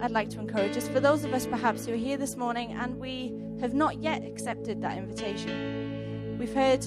I'd 0.00 0.12
like 0.12 0.30
to 0.30 0.38
encourage 0.38 0.76
us 0.76 0.86
for 0.86 1.00
those 1.00 1.24
of 1.24 1.34
us 1.34 1.46
perhaps 1.46 1.84
who 1.84 1.94
are 1.94 1.96
here 1.96 2.16
this 2.16 2.36
morning 2.36 2.72
and 2.72 2.96
we 2.96 3.34
have 3.60 3.74
not 3.74 4.00
yet 4.00 4.24
accepted 4.24 4.80
that 4.82 4.96
invitation. 4.96 6.36
We've 6.38 6.54
heard 6.54 6.84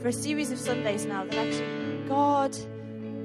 for 0.00 0.08
a 0.08 0.12
series 0.12 0.52
of 0.52 0.60
Sundays 0.60 1.06
now 1.06 1.24
that 1.24 1.34
actually 1.34 2.08
God 2.08 2.56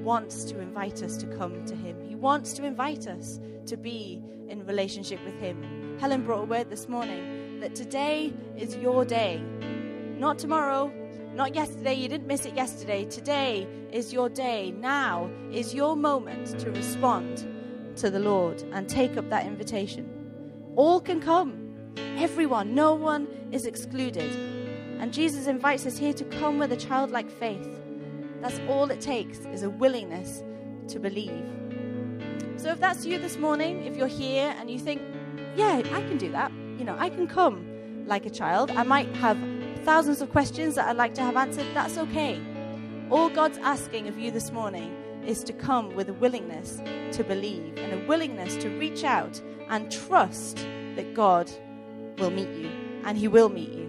wants 0.02 0.44
to 0.46 0.60
invite 0.60 1.04
us 1.04 1.16
to 1.18 1.26
come 1.26 1.64
to 1.66 1.76
Him. 1.76 1.96
He 2.04 2.16
wants 2.16 2.52
to 2.54 2.64
invite 2.64 3.06
us 3.06 3.38
to 3.66 3.76
be 3.76 4.20
in 4.48 4.66
relationship 4.66 5.24
with 5.24 5.38
Him. 5.38 5.96
Helen 6.00 6.24
brought 6.24 6.42
a 6.42 6.46
word 6.46 6.70
this 6.70 6.88
morning 6.88 7.60
that 7.60 7.76
today 7.76 8.32
is 8.56 8.76
your 8.76 9.04
day, 9.04 9.40
not 10.18 10.38
tomorrow, 10.38 10.92
not 11.32 11.54
yesterday. 11.54 11.94
You 11.94 12.08
didn't 12.08 12.26
miss 12.26 12.44
it 12.44 12.54
yesterday. 12.54 13.04
Today 13.04 13.68
is 13.92 14.12
your 14.12 14.28
day. 14.28 14.72
Now 14.72 15.30
is 15.52 15.74
your 15.74 15.96
moment 15.96 16.58
to 16.58 16.70
respond 16.72 17.53
to 17.96 18.10
the 18.10 18.18
Lord 18.18 18.62
and 18.72 18.88
take 18.88 19.16
up 19.16 19.28
that 19.30 19.46
invitation. 19.46 20.08
All 20.76 21.00
can 21.00 21.20
come, 21.20 21.74
everyone, 22.16 22.74
no 22.74 22.94
one 22.94 23.28
is 23.52 23.66
excluded. 23.66 24.30
And 25.00 25.12
Jesus 25.12 25.46
invites 25.46 25.86
us 25.86 25.98
here 25.98 26.12
to 26.12 26.24
come 26.24 26.58
with 26.58 26.72
a 26.72 26.76
childlike 26.76 27.30
faith. 27.30 27.68
That's 28.40 28.60
all 28.68 28.90
it 28.90 29.00
takes 29.00 29.38
is 29.52 29.62
a 29.62 29.70
willingness 29.70 30.42
to 30.88 30.98
believe. 30.98 31.44
So 32.56 32.70
if 32.70 32.80
that's 32.80 33.04
you 33.04 33.18
this 33.18 33.36
morning, 33.36 33.84
if 33.84 33.96
you're 33.96 34.06
here 34.06 34.54
and 34.58 34.70
you 34.70 34.78
think, 34.78 35.02
yeah, 35.56 35.82
I 35.92 36.00
can 36.02 36.18
do 36.18 36.30
that, 36.32 36.52
you 36.78 36.84
know, 36.84 36.96
I 36.98 37.08
can 37.08 37.26
come 37.26 38.04
like 38.06 38.26
a 38.26 38.30
child. 38.30 38.70
I 38.70 38.82
might 38.82 39.14
have 39.16 39.38
thousands 39.84 40.20
of 40.20 40.30
questions 40.30 40.74
that 40.74 40.88
I'd 40.88 40.96
like 40.96 41.14
to 41.14 41.22
have 41.22 41.36
answered. 41.36 41.66
That's 41.74 41.98
okay. 41.98 42.40
All 43.10 43.28
God's 43.28 43.58
asking 43.58 44.08
of 44.08 44.18
you 44.18 44.30
this 44.30 44.50
morning 44.50 44.94
is 45.26 45.44
to 45.44 45.52
come 45.52 45.94
with 45.94 46.08
a 46.08 46.12
willingness 46.14 46.80
to 47.12 47.24
believe 47.24 47.76
and 47.78 47.92
a 47.92 48.06
willingness 48.06 48.56
to 48.56 48.68
reach 48.70 49.04
out 49.04 49.40
and 49.68 49.90
trust 49.90 50.66
that 50.96 51.14
God 51.14 51.50
will 52.18 52.30
meet 52.30 52.48
you 52.50 52.70
and 53.04 53.18
He 53.18 53.28
will 53.28 53.48
meet 53.48 53.70
you. 53.70 53.84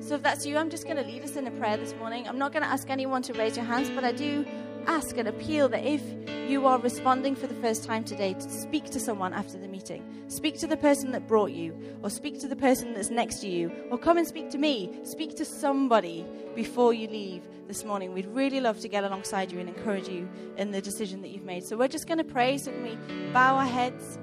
So, 0.00 0.14
if 0.14 0.22
that's 0.22 0.46
you, 0.46 0.56
I'm 0.56 0.70
just 0.70 0.84
going 0.84 0.96
to 0.96 1.02
lead 1.02 1.22
us 1.22 1.36
in 1.36 1.46
a 1.46 1.50
prayer 1.50 1.76
this 1.76 1.94
morning. 1.96 2.26
I'm 2.26 2.38
not 2.38 2.52
going 2.52 2.62
to 2.62 2.68
ask 2.68 2.88
anyone 2.88 3.20
to 3.22 3.34
raise 3.34 3.56
your 3.56 3.66
hands, 3.66 3.90
but 3.90 4.04
I 4.04 4.12
do 4.12 4.46
ask 4.88 5.18
and 5.18 5.28
appeal 5.28 5.68
that 5.68 5.84
if 5.84 6.02
you 6.48 6.66
are 6.66 6.78
responding 6.78 7.36
for 7.36 7.46
the 7.46 7.54
first 7.56 7.84
time 7.84 8.02
today, 8.02 8.32
to 8.32 8.50
speak 8.50 8.86
to 8.86 8.98
someone 8.98 9.34
after 9.34 9.58
the 9.58 9.68
meeting. 9.68 10.02
Speak 10.28 10.58
to 10.60 10.66
the 10.66 10.78
person 10.78 11.12
that 11.12 11.28
brought 11.28 11.52
you, 11.52 11.78
or 12.02 12.08
speak 12.08 12.40
to 12.40 12.48
the 12.48 12.56
person 12.56 12.94
that's 12.94 13.10
next 13.10 13.40
to 13.40 13.48
you, 13.48 13.70
or 13.90 13.98
come 13.98 14.16
and 14.16 14.26
speak 14.26 14.50
to 14.50 14.58
me. 14.58 14.98
Speak 15.04 15.36
to 15.36 15.44
somebody 15.44 16.24
before 16.54 16.94
you 16.94 17.06
leave 17.06 17.46
this 17.68 17.84
morning. 17.84 18.14
We'd 18.14 18.26
really 18.26 18.60
love 18.60 18.80
to 18.80 18.88
get 18.88 19.04
alongside 19.04 19.52
you 19.52 19.60
and 19.60 19.68
encourage 19.68 20.08
you 20.08 20.26
in 20.56 20.70
the 20.70 20.80
decision 20.80 21.20
that 21.20 21.28
you've 21.28 21.44
made. 21.44 21.64
So 21.64 21.76
we're 21.76 21.88
just 21.88 22.06
going 22.06 22.18
to 22.18 22.24
pray. 22.24 22.56
So 22.56 22.72
can 22.72 22.82
we 22.82 23.32
bow 23.32 23.56
our 23.56 23.66
heads 23.66 24.18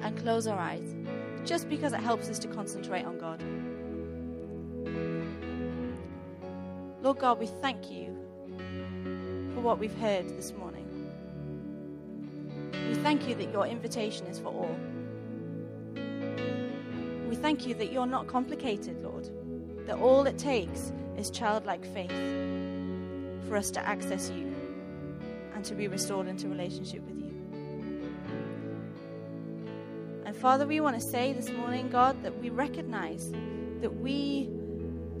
and 0.00 0.16
close 0.18 0.46
our 0.46 0.58
eyes? 0.58 0.94
Just 1.44 1.68
because 1.68 1.92
it 1.92 2.00
helps 2.00 2.30
us 2.30 2.38
to 2.40 2.48
concentrate 2.48 3.04
on 3.04 3.18
God. 3.18 3.42
Lord 7.02 7.18
God, 7.18 7.38
we 7.38 7.46
thank 7.46 7.90
you 7.90 8.19
for 9.60 9.66
what 9.66 9.78
we've 9.78 9.98
heard 9.98 10.26
this 10.38 10.54
morning. 10.54 10.86
We 12.72 12.94
thank 12.94 13.28
you 13.28 13.34
that 13.34 13.52
your 13.52 13.66
invitation 13.66 14.26
is 14.26 14.38
for 14.38 14.48
all. 14.48 14.76
We 17.28 17.36
thank 17.36 17.66
you 17.66 17.74
that 17.74 17.92
you're 17.92 18.06
not 18.06 18.26
complicated, 18.26 19.02
Lord, 19.02 19.28
that 19.86 19.98
all 19.98 20.26
it 20.26 20.38
takes 20.38 20.92
is 21.18 21.30
childlike 21.30 21.84
faith 21.84 22.12
for 23.48 23.56
us 23.56 23.70
to 23.72 23.86
access 23.86 24.30
you 24.30 24.50
and 25.54 25.62
to 25.66 25.74
be 25.74 25.88
restored 25.88 26.26
into 26.26 26.48
relationship 26.48 27.02
with 27.02 27.18
you. 27.18 27.34
And 30.24 30.34
Father, 30.34 30.66
we 30.66 30.80
want 30.80 30.98
to 30.98 31.06
say 31.06 31.34
this 31.34 31.50
morning, 31.50 31.90
God, 31.90 32.22
that 32.22 32.38
we 32.40 32.48
recognize 32.48 33.30
that 33.82 33.94
we 33.94 34.48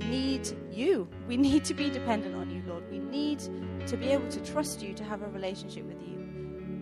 need 0.06 0.50
you. 0.72 1.08
We 1.28 1.36
need 1.36 1.64
to 1.66 1.74
be 1.74 1.90
dependent 1.90 2.34
on 2.34 2.50
you, 2.50 2.62
Lord. 2.66 2.90
We 2.90 2.98
need 2.98 3.40
to 3.86 3.96
be 3.96 4.06
able 4.08 4.28
to 4.28 4.40
trust 4.40 4.82
you, 4.82 4.94
to 4.94 5.04
have 5.04 5.22
a 5.22 5.28
relationship 5.28 5.84
with 5.84 6.00
you. 6.02 6.18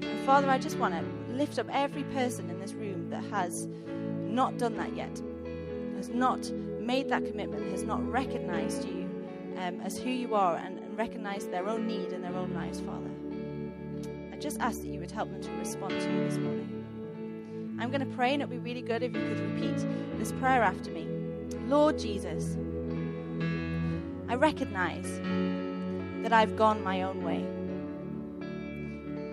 And 0.09 0.21
Father, 0.25 0.49
I 0.49 0.59
just 0.59 0.79
want 0.79 0.95
to 0.95 1.05
lift 1.35 1.59
up 1.59 1.67
every 1.73 2.05
person 2.05 2.51
in 2.51 2.59
this 2.61 2.73
room 2.73 3.11
that 3.11 3.25
has 3.25 3.69
not 3.99 4.59
done 4.59 4.77
that 4.77 4.95
yet, 4.97 5.23
has 5.97 6.09
not 6.09 6.51
made 6.81 7.09
that 7.09 7.25
commitment, 7.25 7.71
has 7.71 7.83
not 7.83 8.07
recognized 8.11 8.85
you 8.85 9.09
um, 9.59 9.81
as 9.81 9.99
who 9.99 10.11
you 10.11 10.35
are 10.35 10.57
and, 10.57 10.79
and 10.79 10.97
recognized 10.97 11.51
their 11.51 11.69
own 11.69 11.87
need 11.87 12.13
in 12.13 12.23
their 12.23 12.35
own 12.35 12.55
lives, 12.55 12.81
Father. 12.81 13.11
I 14.33 14.37
just 14.37 14.61
ask 14.61 14.81
that 14.81 14.89
you 14.89 15.01
would 15.01 15.11
help 15.11 15.31
them 15.31 15.43
to 15.43 15.51
respond 15.53 16.01
to 16.01 16.13
you 16.13 16.25
this 16.25 16.39
morning. 16.39 17.77
I'm 17.81 17.91
going 17.91 18.09
to 18.09 18.17
pray, 18.17 18.33
and 18.33 18.43
it 18.43 18.49
would 18.49 18.63
be 18.63 18.71
really 18.71 18.83
good 18.83 19.03
if 19.03 19.15
you 19.15 19.21
could 19.21 19.41
repeat 19.41 19.87
this 20.19 20.33
prayer 20.33 20.63
after 20.63 20.91
me. 20.91 21.09
Lord 21.67 21.99
Jesus, 21.99 22.57
I 24.29 24.35
recognize 24.35 25.21
that 26.23 26.35
I've 26.35 26.55
gone 26.55 26.85
my 26.85 27.03
own 27.03 27.25
way. 27.25 27.47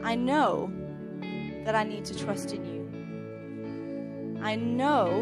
I 0.04 0.16
know 0.16 0.72
that 1.66 1.76
I 1.76 1.84
need 1.84 2.06
to 2.06 2.18
trust 2.18 2.54
in 2.54 2.64
you. 2.64 4.42
I 4.42 4.56
know 4.56 5.22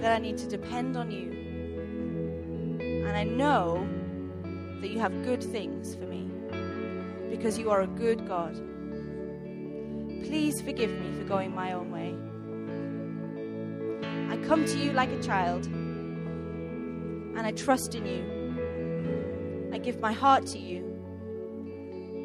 that 0.00 0.12
I 0.12 0.18
need 0.18 0.38
to 0.38 0.46
depend 0.46 0.96
on 0.96 1.10
you. 1.10 1.32
And 3.06 3.16
I 3.16 3.24
know 3.24 3.88
that 4.80 4.90
you 4.90 5.00
have 5.00 5.24
good 5.24 5.42
things 5.42 5.96
for 5.96 6.04
me 6.04 6.30
because 7.28 7.58
you 7.58 7.70
are 7.70 7.80
a 7.80 7.86
good 7.88 8.28
God. 8.28 8.54
Please 10.24 10.60
forgive 10.62 10.90
me 10.90 11.12
for 11.18 11.24
going 11.24 11.52
my 11.52 11.72
own 11.72 11.90
way. 11.90 12.14
I 14.30 14.36
come 14.46 14.64
to 14.64 14.78
you 14.78 14.92
like 14.92 15.10
a 15.10 15.20
child 15.20 15.66
and 15.66 17.40
I 17.40 17.50
trust 17.50 17.94
in 17.96 18.06
you. 18.06 18.35
I 19.86 19.88
give 19.92 20.00
my 20.00 20.12
heart 20.12 20.44
to 20.46 20.58
you 20.58 20.78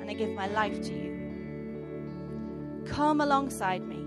and 0.02 0.10
I 0.10 0.16
give 0.16 0.30
my 0.32 0.48
life 0.48 0.82
to 0.82 0.92
you. 0.92 2.82
Come 2.88 3.22
alongside 3.22 3.88
me 3.88 3.98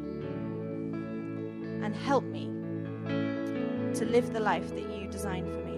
and 1.84 1.94
help 1.94 2.24
me 2.24 2.46
to 3.94 4.04
live 4.06 4.32
the 4.32 4.40
life 4.40 4.70
that 4.70 4.90
you 4.90 5.06
designed 5.06 5.46
for 5.46 5.60
me. 5.60 5.76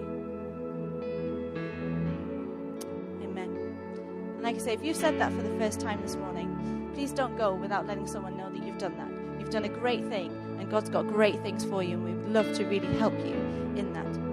Amen. 3.23 3.55
And 3.55 4.41
like 4.41 4.55
I 4.55 4.57
say, 4.57 4.73
if 4.73 4.83
you've 4.83 4.97
said 4.97 5.19
that 5.19 5.31
for 5.31 5.43
the 5.43 5.55
first 5.59 5.79
time 5.79 6.01
this 6.01 6.15
morning, 6.15 6.89
please 6.95 7.11
don't 7.11 7.37
go 7.37 7.53
without 7.53 7.85
letting 7.85 8.07
someone 8.07 8.35
know 8.37 8.49
that 8.49 8.65
you've 8.65 8.79
done 8.79 8.97
that. 8.97 9.11
You've 9.39 9.51
done 9.51 9.65
a 9.65 9.69
great 9.69 10.03
thing, 10.07 10.31
and 10.59 10.67
God's 10.71 10.89
got 10.89 11.05
great 11.05 11.39
things 11.43 11.63
for 11.63 11.83
you, 11.83 11.93
and 11.93 12.03
we'd 12.03 12.33
love 12.33 12.51
to 12.53 12.65
really 12.65 12.91
help 12.97 13.13
you 13.19 13.35
in 13.75 13.93
that. 13.93 14.26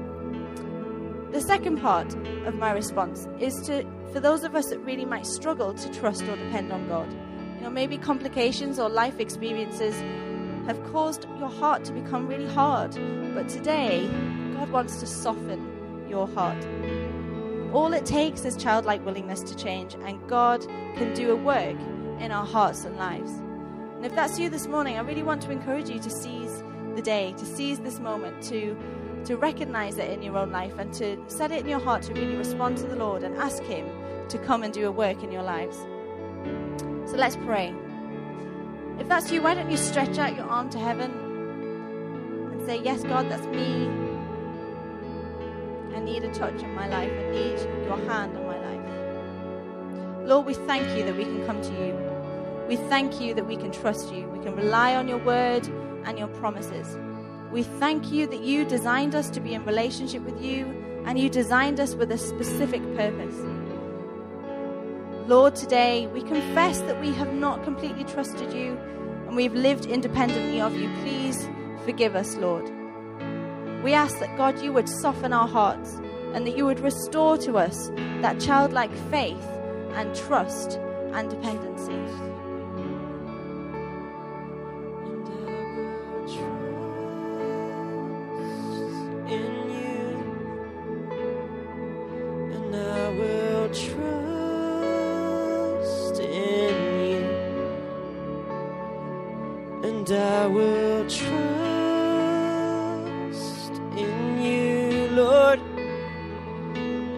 The 1.35 1.41
second 1.41 1.81
part 1.81 2.15
of 2.47 2.55
my 2.55 2.71
response 2.71 3.27
is 3.41 3.61
to 3.63 3.85
for 4.13 4.21
those 4.21 4.45
of 4.45 4.55
us 4.55 4.67
that 4.67 4.79
really 4.79 5.05
might 5.05 5.27
struggle 5.27 5.75
to 5.75 5.93
trust 5.93 6.23
or 6.23 6.37
depend 6.37 6.71
on 6.71 6.87
God. 6.87 7.13
You 7.57 7.63
know, 7.63 7.71
maybe 7.71 7.99
complications 7.99 8.79
or 8.79 8.89
life 8.89 9.19
experiences 9.19 9.97
have 10.69 10.81
caused 10.93 11.27
your 11.41 11.51
heart 11.51 11.83
to 11.87 11.93
become 11.93 12.29
really 12.29 12.47
hard. 12.47 12.93
But 13.35 13.49
today, 13.49 14.09
God 14.55 14.71
wants 14.71 15.01
to 15.01 15.09
soften 15.09 16.07
your 16.09 16.29
heart. 16.29 16.65
All 17.73 17.93
it 17.93 18.07
takes 18.07 18.45
is 18.45 18.57
childlike 18.57 19.05
willingness 19.05 19.41
to 19.43 19.57
change, 19.57 19.95
and 19.95 20.25
God 20.29 20.65
can 20.95 21.15
do 21.15 21.33
a 21.33 21.37
work 21.37 21.77
in 22.21 22.31
our 22.31 22.47
hearts 22.47 22.85
and 22.85 22.97
lives. 22.97 23.33
And 23.97 24.07
if 24.07 24.15
that's 24.15 24.39
you 24.39 24.49
this 24.49 24.69
morning, 24.69 24.99
I 24.99 25.01
really 25.01 25.25
want 25.25 25.43
to 25.43 25.51
encourage 25.51 25.89
you 25.89 25.99
to 25.99 26.11
seize 26.11 26.63
the 26.95 27.03
day, 27.03 27.35
to 27.39 27.45
seize 27.45 27.81
this 27.81 27.99
moment, 27.99 28.41
to 28.45 28.77
to 29.27 29.37
recognize 29.37 29.99
it 29.99 30.11
in 30.11 30.23
your 30.23 30.37
own 30.37 30.53
life 30.53 30.79
and 30.79 30.93
to 30.95 31.17
set 31.29 31.51
it 31.51 31.61
in 31.61 31.69
your 31.69 31.81
heart 31.81 32.03
to 32.03 32.15
really 32.15 32.37
respond 32.37 32.77
to 32.79 32.85
the 32.85 32.97
Lord 32.97 33.23
and 33.23 33.37
ask 33.37 33.63
Him 33.63 33.89
to 34.29 34.39
come 34.39 34.63
and 34.63 34.73
do 34.73 34.87
a 34.87 34.93
work 34.93 35.23
in 35.23 35.33
your 35.33 35.43
lives. 35.43 35.77
So 37.11 37.17
let's 37.17 37.37
pray. 37.37 37.75
If 38.99 39.09
that's 39.09 39.31
you, 39.31 39.43
why 39.43 39.55
don't 39.55 39.71
you 39.71 39.77
stretch 39.77 40.19
out 40.19 40.37
your 40.37 40.47
arm 40.47 40.71
to 40.71 40.79
heaven 40.79 41.11
and 42.53 42.67
say, 42.67 42.81
Yes, 42.83 43.03
God, 43.03 43.31
that's 43.31 43.47
me. 43.47 43.89
I 45.95 46.01
need 46.01 46.25
a 46.25 46.33
touch 46.33 46.63
in 46.63 46.75
my 46.75 46.89
life. 46.89 47.11
I 47.11 47.31
need 47.31 47.59
your 47.87 47.99
hand 48.09 48.37
on 48.37 48.47
my 48.47 48.59
life. 48.59 50.29
Lord, 50.29 50.47
we 50.47 50.55
thank 50.55 50.97
you 50.97 51.05
that 51.05 51.17
we 51.17 51.25
can 51.25 51.45
come 51.47 51.61
to 51.63 51.73
you. 51.73 51.95
We 52.69 52.77
thank 52.77 53.21
you 53.21 53.35
that 53.35 53.47
we 53.47 53.57
can 53.57 53.71
trust 53.71 54.13
you. 54.13 54.27
We 54.29 54.43
can 54.43 54.57
rely 54.57 54.97
on 54.97 55.07
your 55.07 55.19
word 55.19 55.67
and 56.05 56.19
your 56.19 56.29
promises. 56.29 56.97
We 57.55 57.63
thank 57.63 58.11
you 58.11 58.27
that 58.27 58.41
you 58.41 58.65
designed 58.65 59.15
us 59.15 59.31
to 59.31 59.39
be 59.39 59.55
in 59.55 59.65
relationship 59.65 60.23
with 60.23 60.43
you 60.43 60.67
and 61.07 61.17
you 61.17 61.31
designed 61.31 61.79
us 61.79 61.95
with 61.95 62.11
a 62.11 62.19
specific 62.19 62.83
purpose. 62.97 63.37
Lord, 65.29 65.55
today 65.55 66.09
we 66.09 66.23
confess 66.23 66.81
that 66.81 67.01
we 67.01 67.13
have 67.13 67.33
not 67.33 67.63
completely 67.63 68.03
trusted 68.03 68.53
you 68.53 68.77
and 69.29 69.37
we've 69.37 69.55
lived 69.55 69.87
independently 69.87 70.61
of 70.61 70.75
you. 70.75 70.93
Please 71.03 71.49
forgive 71.85 72.17
us, 72.17 72.35
Lord. 72.35 72.65
We 73.85 73.93
ask 73.93 74.19
that 74.19 74.37
God, 74.37 74.61
you 74.61 74.73
would 74.73 74.89
soften 74.89 75.33
our 75.33 75.47
hearts 75.47 75.95
and 76.35 76.45
that 76.49 76.57
you 76.57 76.67
would 76.67 76.81
restore 76.81 77.39
to 77.39 77.57
us 77.57 77.93
that 78.21 78.41
childlike 78.41 78.93
faith 79.13 79.47
and 79.93 80.13
trust 80.17 80.73
and 81.13 81.31
dependency. 81.31 82.34
Lord, 105.15 105.61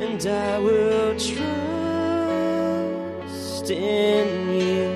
and 0.05 0.27
I 0.27 0.59
will 0.59 1.19
trust 1.19 1.41
in 3.71 4.51
you, 4.51 4.91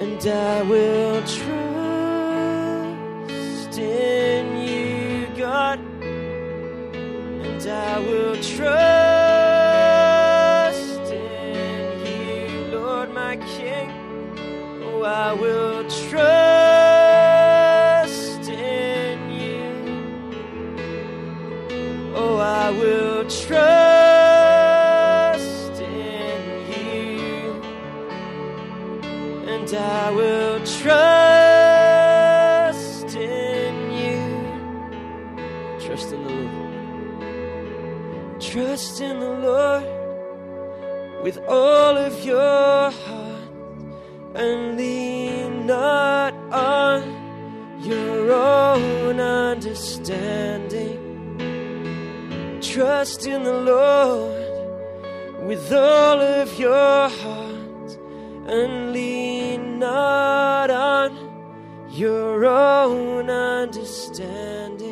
and 0.00 0.26
I 0.26 0.62
will 0.62 1.20
trust 1.22 1.46
in 3.78 4.56
you, 4.56 5.26
God, 5.36 5.78
and 6.00 7.62
I 7.68 7.98
will 7.98 8.36
trust 8.36 8.85
and 44.36 44.76
lean 44.76 45.66
not 45.66 46.34
on 46.52 47.80
your 47.80 48.32
own 48.32 49.18
understanding. 49.18 51.00
Trust 52.60 53.26
in 53.26 53.44
the 53.44 53.52
Lord 53.52 54.36
with 55.46 55.72
all 55.72 56.20
of 56.20 56.58
your 56.58 57.08
heart 57.08 57.98
and 58.46 58.92
lean 58.92 59.78
not 59.78 60.70
on 60.70 61.16
your 61.90 62.44
own 62.44 63.30
understanding. 63.30 64.85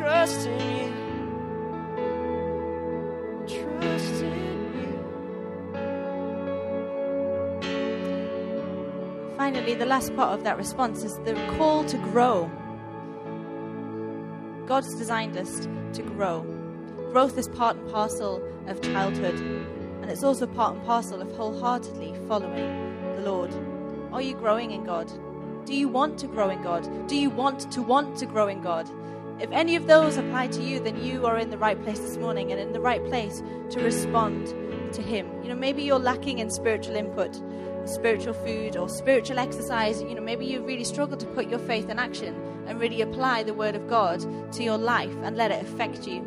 Trust 0.00 0.46
in 0.46 0.58
you. 0.78 0.88
Trust 3.46 4.22
in 4.22 4.32
you. 4.80 4.94
Finally, 9.36 9.74
the 9.74 9.84
last 9.84 10.16
part 10.16 10.32
of 10.32 10.42
that 10.44 10.56
response 10.56 11.04
is 11.04 11.18
the 11.26 11.34
call 11.58 11.84
to 11.84 11.98
grow. 11.98 12.50
God's 14.64 14.94
designed 14.94 15.36
us 15.36 15.68
to 15.92 16.02
grow. 16.02 16.46
Growth 17.12 17.36
is 17.36 17.48
part 17.48 17.76
and 17.76 17.92
parcel 17.92 18.42
of 18.68 18.80
childhood, 18.80 19.38
and 20.00 20.10
it's 20.10 20.24
also 20.24 20.46
part 20.46 20.76
and 20.76 20.84
parcel 20.86 21.20
of 21.20 21.30
wholeheartedly 21.36 22.14
following 22.26 23.16
the 23.16 23.22
Lord. 23.30 23.52
Are 24.14 24.22
you 24.22 24.34
growing 24.34 24.70
in 24.70 24.82
God? 24.82 25.12
Do 25.66 25.74
you 25.74 25.88
want 25.88 26.18
to 26.20 26.26
grow 26.26 26.48
in 26.48 26.62
God? 26.62 26.88
Do 27.06 27.16
you 27.16 27.28
want 27.28 27.70
to 27.72 27.82
want 27.82 28.16
to 28.16 28.24
grow 28.24 28.48
in 28.48 28.62
God? 28.62 28.88
If 29.40 29.50
any 29.52 29.74
of 29.74 29.86
those 29.86 30.18
apply 30.18 30.48
to 30.48 30.62
you, 30.62 30.80
then 30.80 31.02
you 31.02 31.24
are 31.24 31.38
in 31.38 31.48
the 31.48 31.56
right 31.56 31.82
place 31.82 31.98
this 31.98 32.18
morning 32.18 32.52
and 32.52 32.60
in 32.60 32.74
the 32.74 32.80
right 32.80 33.02
place 33.06 33.42
to 33.70 33.80
respond 33.80 34.48
to 34.92 35.00
Him. 35.00 35.26
You 35.42 35.48
know, 35.48 35.54
maybe 35.54 35.82
you're 35.82 35.98
lacking 35.98 36.40
in 36.40 36.50
spiritual 36.50 36.94
input, 36.94 37.40
spiritual 37.86 38.34
food, 38.34 38.76
or 38.76 38.86
spiritual 38.86 39.38
exercise. 39.38 40.02
You 40.02 40.14
know, 40.14 40.20
maybe 40.20 40.44
you 40.44 40.62
really 40.62 40.84
struggle 40.84 41.16
to 41.16 41.24
put 41.24 41.48
your 41.48 41.58
faith 41.58 41.88
in 41.88 41.98
action 41.98 42.34
and 42.66 42.78
really 42.78 43.00
apply 43.00 43.44
the 43.44 43.54
Word 43.54 43.76
of 43.76 43.88
God 43.88 44.20
to 44.52 44.62
your 44.62 44.76
life 44.76 45.16
and 45.22 45.38
let 45.38 45.50
it 45.50 45.62
affect 45.62 46.06
you. 46.06 46.20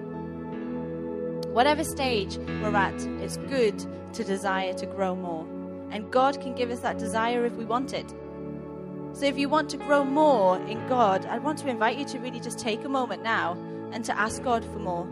Whatever 1.51 1.83
stage 1.83 2.37
we're 2.37 2.75
at, 2.75 2.99
it's 3.21 3.37
good 3.37 3.77
to 4.13 4.23
desire 4.23 4.73
to 4.73 4.87
grow 4.87 5.15
more. 5.15 5.45
And 5.91 6.09
God 6.11 6.41
can 6.41 6.55
give 6.55 6.71
us 6.71 6.79
that 6.79 6.97
desire 6.97 7.45
if 7.45 7.53
we 7.53 7.65
want 7.65 7.93
it. 7.93 8.11
So 9.13 9.25
if 9.25 9.37
you 9.37 9.47
want 9.47 9.69
to 9.69 9.77
grow 9.77 10.03
more 10.03 10.57
in 10.65 10.87
God, 10.87 11.25
I 11.27 11.37
want 11.37 11.59
to 11.59 11.69
invite 11.69 11.97
you 11.97 12.05
to 12.05 12.19
really 12.19 12.39
just 12.39 12.57
take 12.57 12.83
a 12.83 12.89
moment 12.89 13.21
now 13.21 13.55
and 13.91 14.03
to 14.05 14.19
ask 14.19 14.43
God 14.43 14.65
for 14.65 14.79
more. 14.79 15.07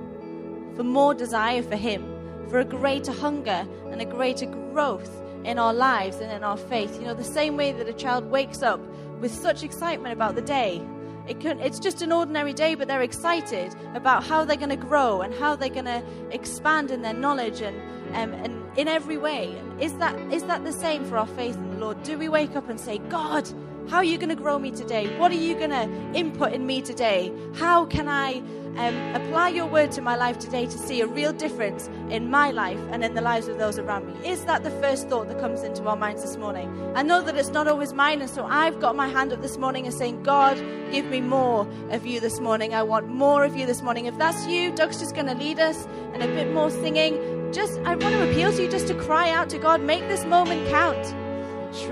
For 0.75 0.83
more 0.83 1.13
desire 1.13 1.61
for 1.61 1.75
Him, 1.75 2.03
for 2.49 2.59
a 2.59 2.65
greater 2.65 3.11
hunger 3.11 3.67
and 3.91 4.01
a 4.01 4.05
greater 4.05 4.47
growth 4.47 5.11
in 5.45 5.59
our 5.59 5.73
lives 5.73 6.17
and 6.17 6.31
in 6.31 6.43
our 6.43 6.57
faith. 6.57 6.99
You 6.99 7.05
know, 7.05 7.13
the 7.13 7.23
same 7.23 7.57
way 7.57 7.71
that 7.73 7.87
a 7.87 7.93
child 7.93 8.29
wakes 8.31 8.63
up 8.63 8.79
with 9.19 9.31
such 9.31 9.63
excitement 9.63 10.13
about 10.13 10.33
the 10.33 10.41
day. 10.41 10.81
It 11.27 11.39
can, 11.39 11.59
it's 11.59 11.79
just 11.79 12.01
an 12.01 12.11
ordinary 12.11 12.53
day, 12.53 12.73
but 12.73 12.87
they're 12.87 13.03
excited 13.03 13.75
about 13.93 14.23
how 14.23 14.43
they're 14.43 14.57
going 14.57 14.69
to 14.69 14.75
grow 14.75 15.21
and 15.21 15.31
how 15.33 15.55
they're 15.55 15.69
going 15.69 15.85
to 15.85 16.03
expand 16.31 16.89
in 16.89 17.03
their 17.03 17.13
knowledge 17.13 17.61
and, 17.61 17.79
um, 18.15 18.33
and 18.33 18.77
in 18.77 18.87
every 18.87 19.17
way. 19.17 19.55
Is 19.79 19.93
that, 19.99 20.15
is 20.33 20.43
that 20.45 20.63
the 20.63 20.73
same 20.73 21.05
for 21.05 21.17
our 21.17 21.27
faith 21.27 21.55
in 21.55 21.69
the 21.71 21.77
Lord? 21.77 22.01
Do 22.01 22.17
we 22.17 22.29
wake 22.29 22.55
up 22.55 22.67
and 22.67 22.79
say, 22.79 22.97
God, 22.97 23.47
how 23.89 23.97
are 23.97 24.03
you 24.03 24.17
going 24.17 24.29
to 24.29 24.35
grow 24.35 24.57
me 24.57 24.71
today? 24.71 25.07
What 25.17 25.31
are 25.31 25.35
you 25.35 25.55
going 25.55 25.71
to 25.71 25.89
input 26.17 26.53
in 26.53 26.65
me 26.65 26.81
today? 26.81 27.31
How 27.55 27.85
can 27.85 28.07
I 28.07 28.41
um, 28.77 29.15
apply 29.15 29.49
your 29.49 29.65
word 29.65 29.91
to 29.93 30.01
my 30.01 30.15
life 30.15 30.39
today 30.39 30.65
to 30.65 30.77
see 30.77 31.01
a 31.01 31.07
real 31.07 31.33
difference 31.33 31.89
in 32.09 32.29
my 32.29 32.51
life 32.51 32.79
and 32.91 33.03
in 33.03 33.13
the 33.13 33.21
lives 33.21 33.47
of 33.47 33.57
those 33.57 33.77
around 33.77 34.07
me? 34.07 34.27
Is 34.27 34.45
that 34.45 34.63
the 34.63 34.71
first 34.71 35.09
thought 35.09 35.27
that 35.27 35.39
comes 35.39 35.63
into 35.63 35.83
our 35.83 35.95
minds 35.95 36.21
this 36.21 36.37
morning? 36.37 36.69
I 36.95 37.03
know 37.03 37.21
that 37.21 37.35
it's 37.35 37.49
not 37.49 37.67
always 37.67 37.93
mine, 37.93 38.21
and 38.21 38.29
so 38.29 38.45
I've 38.45 38.79
got 38.79 38.95
my 38.95 39.07
hand 39.07 39.33
up 39.33 39.41
this 39.41 39.57
morning 39.57 39.85
and 39.85 39.93
saying, 39.93 40.23
God, 40.23 40.57
give 40.91 41.05
me 41.05 41.21
more 41.21 41.67
of 41.89 42.05
you 42.05 42.19
this 42.19 42.39
morning. 42.39 42.73
I 42.73 42.83
want 42.83 43.09
more 43.09 43.43
of 43.43 43.55
you 43.55 43.65
this 43.65 43.81
morning. 43.81 44.05
If 44.05 44.17
that's 44.17 44.47
you, 44.47 44.71
Doug's 44.71 44.99
just 44.99 45.15
going 45.15 45.27
to 45.27 45.35
lead 45.35 45.59
us 45.59 45.87
and 46.13 46.23
a 46.23 46.27
bit 46.27 46.53
more 46.53 46.69
singing. 46.69 47.51
Just, 47.51 47.79
I 47.79 47.95
want 47.95 48.15
to 48.15 48.29
appeal 48.29 48.53
to 48.53 48.63
you 48.63 48.71
just 48.71 48.87
to 48.87 48.95
cry 48.95 49.29
out 49.29 49.49
to 49.49 49.57
God, 49.57 49.81
make 49.81 50.07
this 50.07 50.23
moment 50.23 50.69
count. 50.69 51.20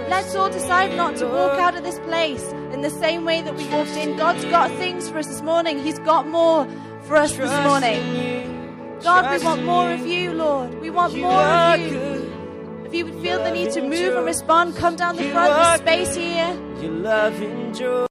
Let's 0.09 0.35
all 0.35 0.49
decide 0.49 0.95
not 0.97 1.15
to 1.17 1.25
walk 1.25 1.57
out 1.57 1.75
of 1.75 1.83
this 1.83 1.99
place 1.99 2.43
in 2.73 2.81
the 2.81 2.89
same 2.89 3.23
way 3.23 3.41
that 3.41 3.55
we 3.55 3.65
walked 3.69 3.91
in. 3.91 4.17
God's 4.17 4.43
got 4.45 4.69
things 4.71 5.09
for 5.09 5.19
us 5.19 5.27
this 5.27 5.41
morning. 5.41 5.81
He's 5.81 5.99
got 5.99 6.27
more 6.27 6.67
for 7.03 7.15
us 7.15 7.31
this 7.31 7.51
morning. 7.65 8.99
God, 9.01 9.31
we 9.31 9.45
want 9.45 9.63
more 9.63 9.91
of 9.91 10.05
you, 10.05 10.33
Lord. 10.33 10.81
We 10.81 10.89
want 10.89 11.15
more 11.17 11.31
of 11.31 11.79
you. 11.79 12.83
If 12.85 12.93
you 12.93 13.05
would 13.05 13.21
feel 13.21 13.41
the 13.43 13.51
need 13.51 13.71
to 13.71 13.81
move 13.81 14.17
and 14.17 14.25
respond, 14.25 14.75
come 14.75 14.95
down 14.97 15.15
the 15.15 15.29
front. 15.29 15.53
There's 15.53 15.79
space 15.79 16.15
here. 16.15 16.53
Your 16.81 16.91
love 16.91 17.41
and 17.41 17.73
joy. 17.73 18.05